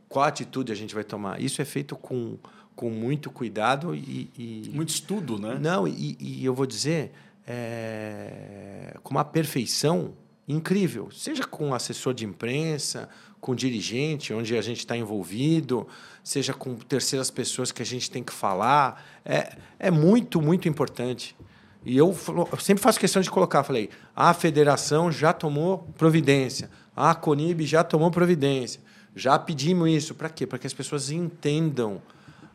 [0.09, 1.41] Qual atitude a gente vai tomar?
[1.41, 2.38] Isso é feito com
[2.77, 5.57] com muito cuidado e, e muito estudo, né?
[5.59, 7.11] Não, e, e eu vou dizer
[7.45, 10.13] é, com uma perfeição
[10.47, 13.09] incrível, seja com assessor de imprensa,
[13.48, 15.88] com dirigente, onde a gente está envolvido,
[16.22, 21.34] seja com terceiras pessoas que a gente tem que falar, é, é muito, muito importante.
[21.86, 22.14] E eu,
[22.52, 27.86] eu sempre faço questão de colocar, falei, a federação já tomou providência, a Conib já
[27.86, 28.82] tomou providência,
[29.16, 30.45] já pedimos isso, para quê?
[30.45, 32.02] Para que as pessoas entendam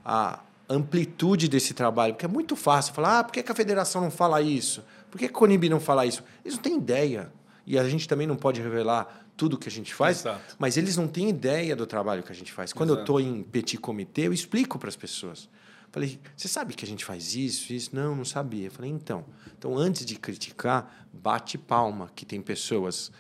[0.05, 4.11] a amplitude desse trabalho, porque é muito fácil falar, ah, por que a federação não
[4.11, 4.85] fala isso?
[5.11, 6.23] Por que a Conib não fala isso?
[6.45, 7.33] Eles não têm ideia.
[7.67, 10.57] E a gente também não pode revelar tudo que a gente faz, Exato.
[10.59, 12.73] mas eles não têm ideia do trabalho que a gente faz.
[12.73, 13.01] Quando Exato.
[13.01, 15.49] eu estou em petit comitê, eu explico para as pessoas.
[15.91, 17.91] Falei, você sabe que a gente faz isso, isso?
[17.95, 18.71] Não, não sabia.
[18.71, 19.27] Falei, então,
[19.59, 23.13] então antes de criticar, bate palma que tem pessoas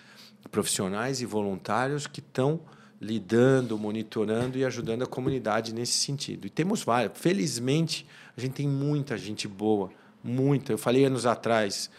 [0.51, 2.61] profissionais e voluntários que estão
[3.01, 6.47] lidando, monitorando e ajudando a comunidade nesse sentido.
[6.47, 7.13] E temos várias.
[7.19, 8.07] Felizmente,
[8.37, 9.91] a gente tem muita gente boa,
[10.23, 10.73] muita.
[10.73, 11.91] Eu falei anos atrás,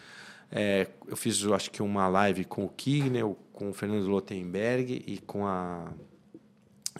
[0.50, 5.18] é, eu fiz, acho que, uma live com o Kignel, com o Fernando Lotenberg e
[5.18, 5.90] com a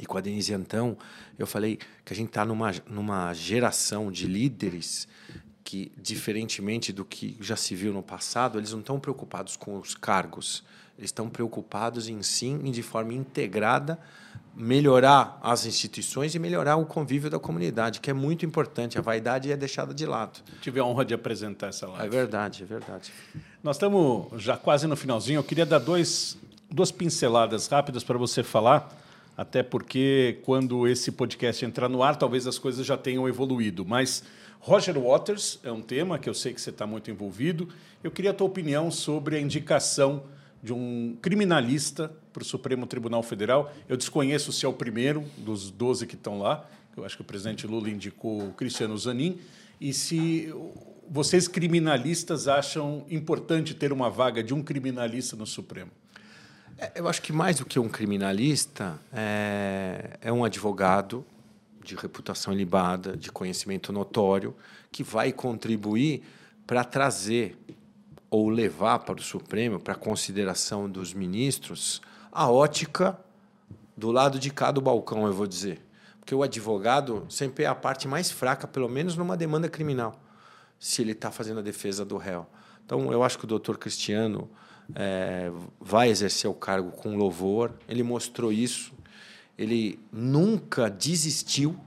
[0.01, 0.99] e com a Denise Antão,
[1.39, 5.07] eu falei que a gente está numa, numa geração de líderes
[5.63, 9.95] que, diferentemente do que já se viu no passado, eles não estão preocupados com os
[9.95, 10.65] cargos,
[10.99, 13.99] eles estão preocupados em sim, em de forma integrada,
[14.57, 18.97] melhorar as instituições e melhorar o convívio da comunidade, que é muito importante.
[18.97, 20.41] A vaidade é deixada de lado.
[20.61, 22.07] Tive a honra de apresentar essa live.
[22.07, 23.13] É verdade, é verdade.
[23.63, 25.39] Nós estamos já quase no finalzinho.
[25.39, 26.39] Eu queria dar dois,
[26.71, 28.97] duas pinceladas rápidas para você falar,
[29.37, 33.85] até porque quando esse podcast entrar no ar, talvez as coisas já tenham evoluído.
[33.85, 34.23] Mas
[34.61, 37.69] Roger Waters é um tema que eu sei que você está muito envolvido.
[38.05, 40.23] Eu queria a tua opinião sobre a indicação
[40.65, 43.71] de um criminalista para o Supremo Tribunal Federal.
[43.87, 46.67] Eu desconheço se é o primeiro dos 12 que estão lá.
[46.97, 49.39] Eu acho que o presidente Lula indicou o Cristiano Zanin.
[49.79, 50.51] E se
[51.07, 55.91] vocês criminalistas acham importante ter uma vaga de um criminalista no Supremo?
[56.79, 61.27] É, eu acho que mais do que um criminalista, é, é um advogado
[61.85, 64.57] de reputação ilibada, de conhecimento notório,
[64.91, 66.23] que vai contribuir
[66.67, 67.59] para trazer
[68.35, 73.17] ou levar para o Supremo, para consideração dos ministros, a ótica
[73.97, 75.81] do lado de cá do balcão, eu vou dizer.
[76.19, 80.21] Porque o advogado sempre é a parte mais fraca, pelo menos numa demanda criminal,
[80.81, 82.45] se ele está fazendo a defesa do réu.
[82.85, 84.51] Então, eu acho que o doutor Cristiano
[84.97, 87.73] é, vai exercer o cargo com louvor.
[87.89, 88.93] Ele mostrou isso.
[89.57, 91.79] Ele nunca desistiu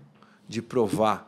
[0.47, 1.26] de provar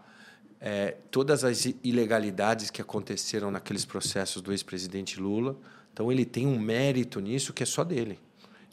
[0.62, 5.55] é, todas as ilegalidades que aconteceram naqueles processos do ex-presidente Lula.
[5.93, 8.20] Então, ele tem um mérito nisso que é só dele.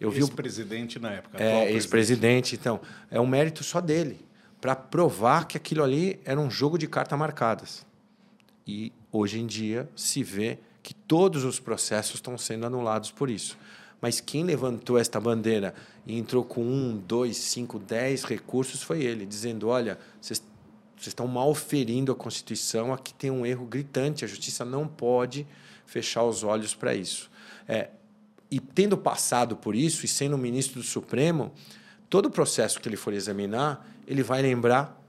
[0.01, 1.43] Eu vi ex-presidente na época.
[1.43, 2.81] É, ex-presidente, então.
[3.11, 4.21] É um mérito só dele,
[4.61, 7.87] para provar que aquilo ali era um jogo de cartas marcadas.
[8.67, 13.57] E, hoje em dia, se vê que todos os processos estão sendo anulados por isso.
[14.01, 15.75] Mas quem levantou esta bandeira
[16.07, 20.43] e entrou com um, dois, cinco, dez recursos foi ele, dizendo: olha, vocês
[20.97, 25.47] vocês estão mal ferindo a Constituição, aqui tem um erro gritante, a justiça não pode
[25.85, 27.31] fechar os olhos para isso.
[27.69, 27.91] É,
[28.51, 31.53] e tendo passado por isso e sendo ministro do Supremo,
[32.09, 35.01] todo o processo que ele for examinar, ele vai lembrar,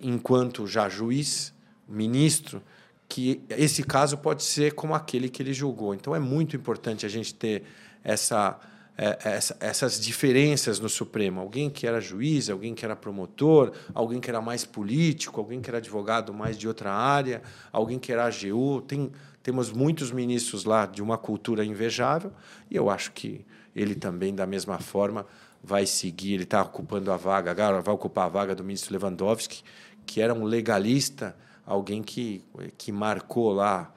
[0.00, 1.52] enquanto já juiz,
[1.88, 2.62] ministro,
[3.08, 5.94] que esse caso pode ser como aquele que ele julgou.
[5.94, 7.64] Então é muito importante a gente ter
[8.04, 8.58] essa
[9.02, 11.40] é, essa, essas diferenças no Supremo.
[11.40, 15.70] Alguém que era juiz, alguém que era promotor, alguém que era mais político, alguém que
[15.70, 17.40] era advogado mais de outra área,
[17.72, 18.82] alguém que era AGU.
[18.82, 19.10] Tem,
[19.42, 22.30] temos muitos ministros lá de uma cultura invejável
[22.70, 23.42] e eu acho que
[23.74, 25.24] ele também, da mesma forma,
[25.64, 26.34] vai seguir.
[26.34, 29.62] Ele está ocupando a vaga, agora vai ocupar a vaga do ministro Lewandowski,
[30.04, 31.34] que era um legalista,
[31.64, 32.44] alguém que,
[32.76, 33.90] que marcou lá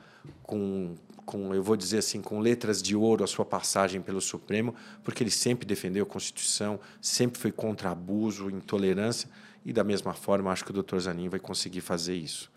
[0.43, 0.95] com
[1.25, 5.23] com, eu vou dizer assim, com letras de ouro a sua passagem pelo Supremo, porque
[5.23, 9.29] ele sempre defendeu a Constituição, sempre foi contra abuso, intolerância,
[9.65, 10.99] e da mesma forma acho que o Dr.
[10.99, 12.51] Zanin vai conseguir fazer isso.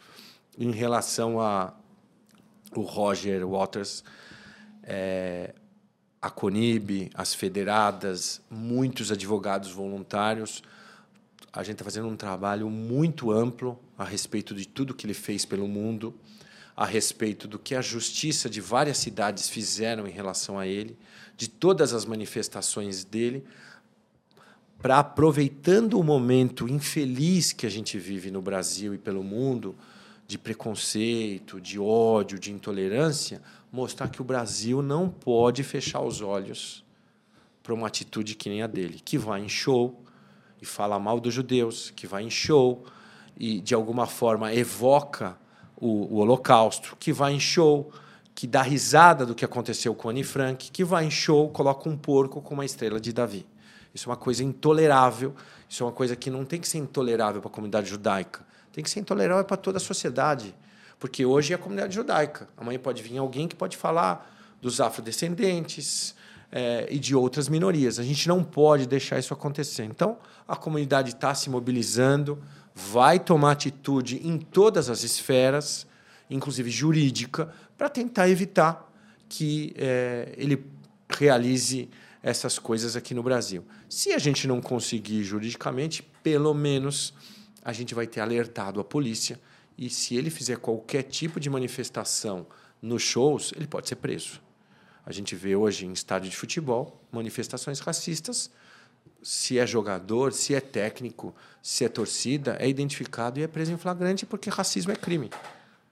[0.58, 1.74] Em relação a
[2.74, 4.02] o Roger Waters,
[4.82, 5.54] é,
[6.20, 10.62] a Conib, as federadas, muitos advogados voluntários,
[11.52, 15.44] a gente está fazendo um trabalho muito amplo a respeito de tudo que ele fez
[15.44, 16.14] pelo mundo
[16.76, 20.96] a respeito do que a justiça de várias cidades fizeram em relação a ele,
[21.36, 23.44] de todas as manifestações dele,
[24.78, 29.74] para aproveitando o momento infeliz que a gente vive no Brasil e pelo mundo,
[30.28, 33.40] de preconceito, de ódio, de intolerância,
[33.72, 36.84] mostrar que o Brasil não pode fechar os olhos
[37.62, 40.04] para uma atitude que nem a dele, que vai em show
[40.60, 42.84] e fala mal dos judeus, que vai em show
[43.38, 45.38] e de alguma forma evoca
[45.76, 47.92] o, o Holocausto, que vai em show,
[48.34, 51.96] que dá risada do que aconteceu com Anne Frank, que vai em show, coloca um
[51.96, 53.46] porco com uma estrela de Davi.
[53.94, 55.34] Isso é uma coisa intolerável,
[55.68, 58.84] isso é uma coisa que não tem que ser intolerável para a comunidade judaica, tem
[58.84, 60.54] que ser intolerável para toda a sociedade.
[60.98, 62.48] Porque hoje é a comunidade judaica.
[62.56, 66.14] Amanhã pode vir alguém que pode falar dos afrodescendentes
[66.50, 67.98] é, e de outras minorias.
[67.98, 69.84] A gente não pode deixar isso acontecer.
[69.84, 70.16] Então,
[70.48, 72.42] a comunidade está se mobilizando,
[72.78, 75.86] vai tomar atitude em todas as esferas,
[76.28, 78.92] inclusive jurídica, para tentar evitar
[79.30, 80.62] que é, ele
[81.08, 81.88] realize
[82.22, 83.64] essas coisas aqui no Brasil.
[83.88, 87.14] Se a gente não conseguir juridicamente, pelo menos
[87.64, 89.40] a gente vai ter alertado a polícia
[89.78, 92.46] e se ele fizer qualquer tipo de manifestação
[92.82, 94.42] nos shows, ele pode ser preso.
[95.04, 98.50] A gente vê hoje em estádio de futebol manifestações racistas
[99.26, 103.76] se é jogador, se é técnico, se é torcida, é identificado e é preso em
[103.76, 105.30] flagrante porque racismo é crime.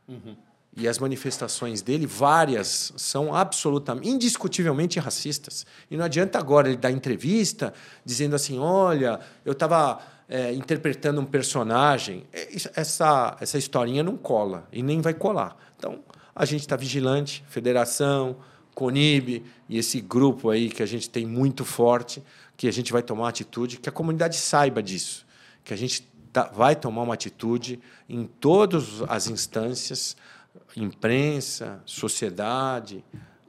[0.07, 0.37] Uhum.
[0.77, 5.67] E as manifestações dele, várias, são absolutamente, indiscutivelmente racistas.
[5.91, 7.75] E não adianta agora ele dar entrevista
[8.05, 12.25] dizendo assim: olha, eu estava é, interpretando um personagem.
[12.33, 15.57] É, essa, essa historinha não cola e nem vai colar.
[15.77, 18.37] Então, a gente está vigilante, federação,
[18.75, 22.23] CONIB e esse grupo aí que a gente tem muito forte,
[22.57, 25.27] que a gente vai tomar atitude, que a comunidade saiba disso,
[25.65, 30.17] que a gente tá, vai tomar uma atitude em todas as instâncias
[30.77, 33.05] imprensa, sociedade,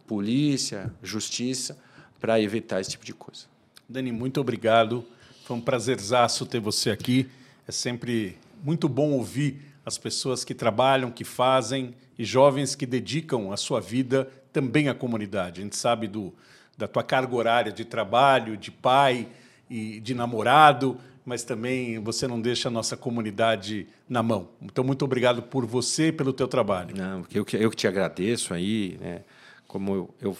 [0.08, 1.78] polícia, justiça,
[2.20, 3.46] para evitar esse tipo de coisa.
[3.88, 5.06] Dani, muito obrigado.
[5.44, 7.30] Foi um prazerzaço ter você aqui.
[7.68, 13.52] É sempre muito bom ouvir as pessoas que trabalham, que fazem e jovens que dedicam
[13.52, 15.60] a sua vida também à comunidade.
[15.60, 16.34] A gente sabe do,
[16.78, 19.28] da tua carga horária de trabalho, de pai
[19.70, 24.48] e de namorado, mas também você não deixa a nossa comunidade na mão.
[24.62, 26.96] Então, muito obrigado por você e pelo teu trabalho.
[26.96, 29.24] Não, eu que, eu que te agradeço aí, né?
[29.68, 30.38] Como eu, eu,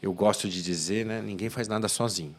[0.00, 1.20] eu gosto de dizer, né?
[1.20, 2.36] Ninguém faz nada sozinho.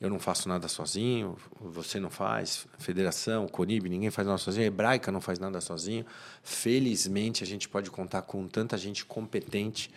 [0.00, 4.66] Eu não faço nada sozinho, você não faz, federação, Conib, ninguém faz nada sozinho, a
[4.68, 6.06] Hebraica não faz nada sozinho.
[6.42, 9.90] Felizmente, a gente pode contar com tanta gente competente,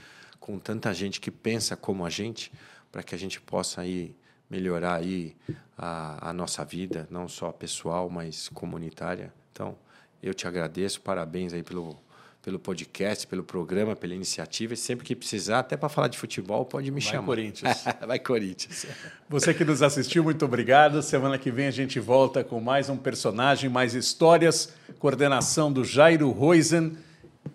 [0.44, 2.52] com tanta gente que pensa como a gente,
[2.92, 4.14] para que a gente possa aí
[4.50, 5.38] melhorar aí
[5.78, 9.34] a, a nossa vida, não só pessoal, mas comunitária.
[9.54, 9.74] Então,
[10.22, 11.98] eu te agradeço, parabéns aí pelo,
[12.42, 14.74] pelo podcast, pelo programa, pela iniciativa.
[14.74, 17.26] E sempre que precisar, até para falar de futebol, pode me Vai chamar.
[17.26, 17.86] Corinthians.
[18.06, 18.86] Vai Corinthians.
[19.30, 21.02] Você que nos assistiu, muito obrigado.
[21.02, 24.74] Semana que vem a gente volta com mais um personagem, mais histórias.
[25.00, 26.98] Coordenação do Jairo Roisen.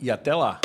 [0.01, 0.59] E até lá.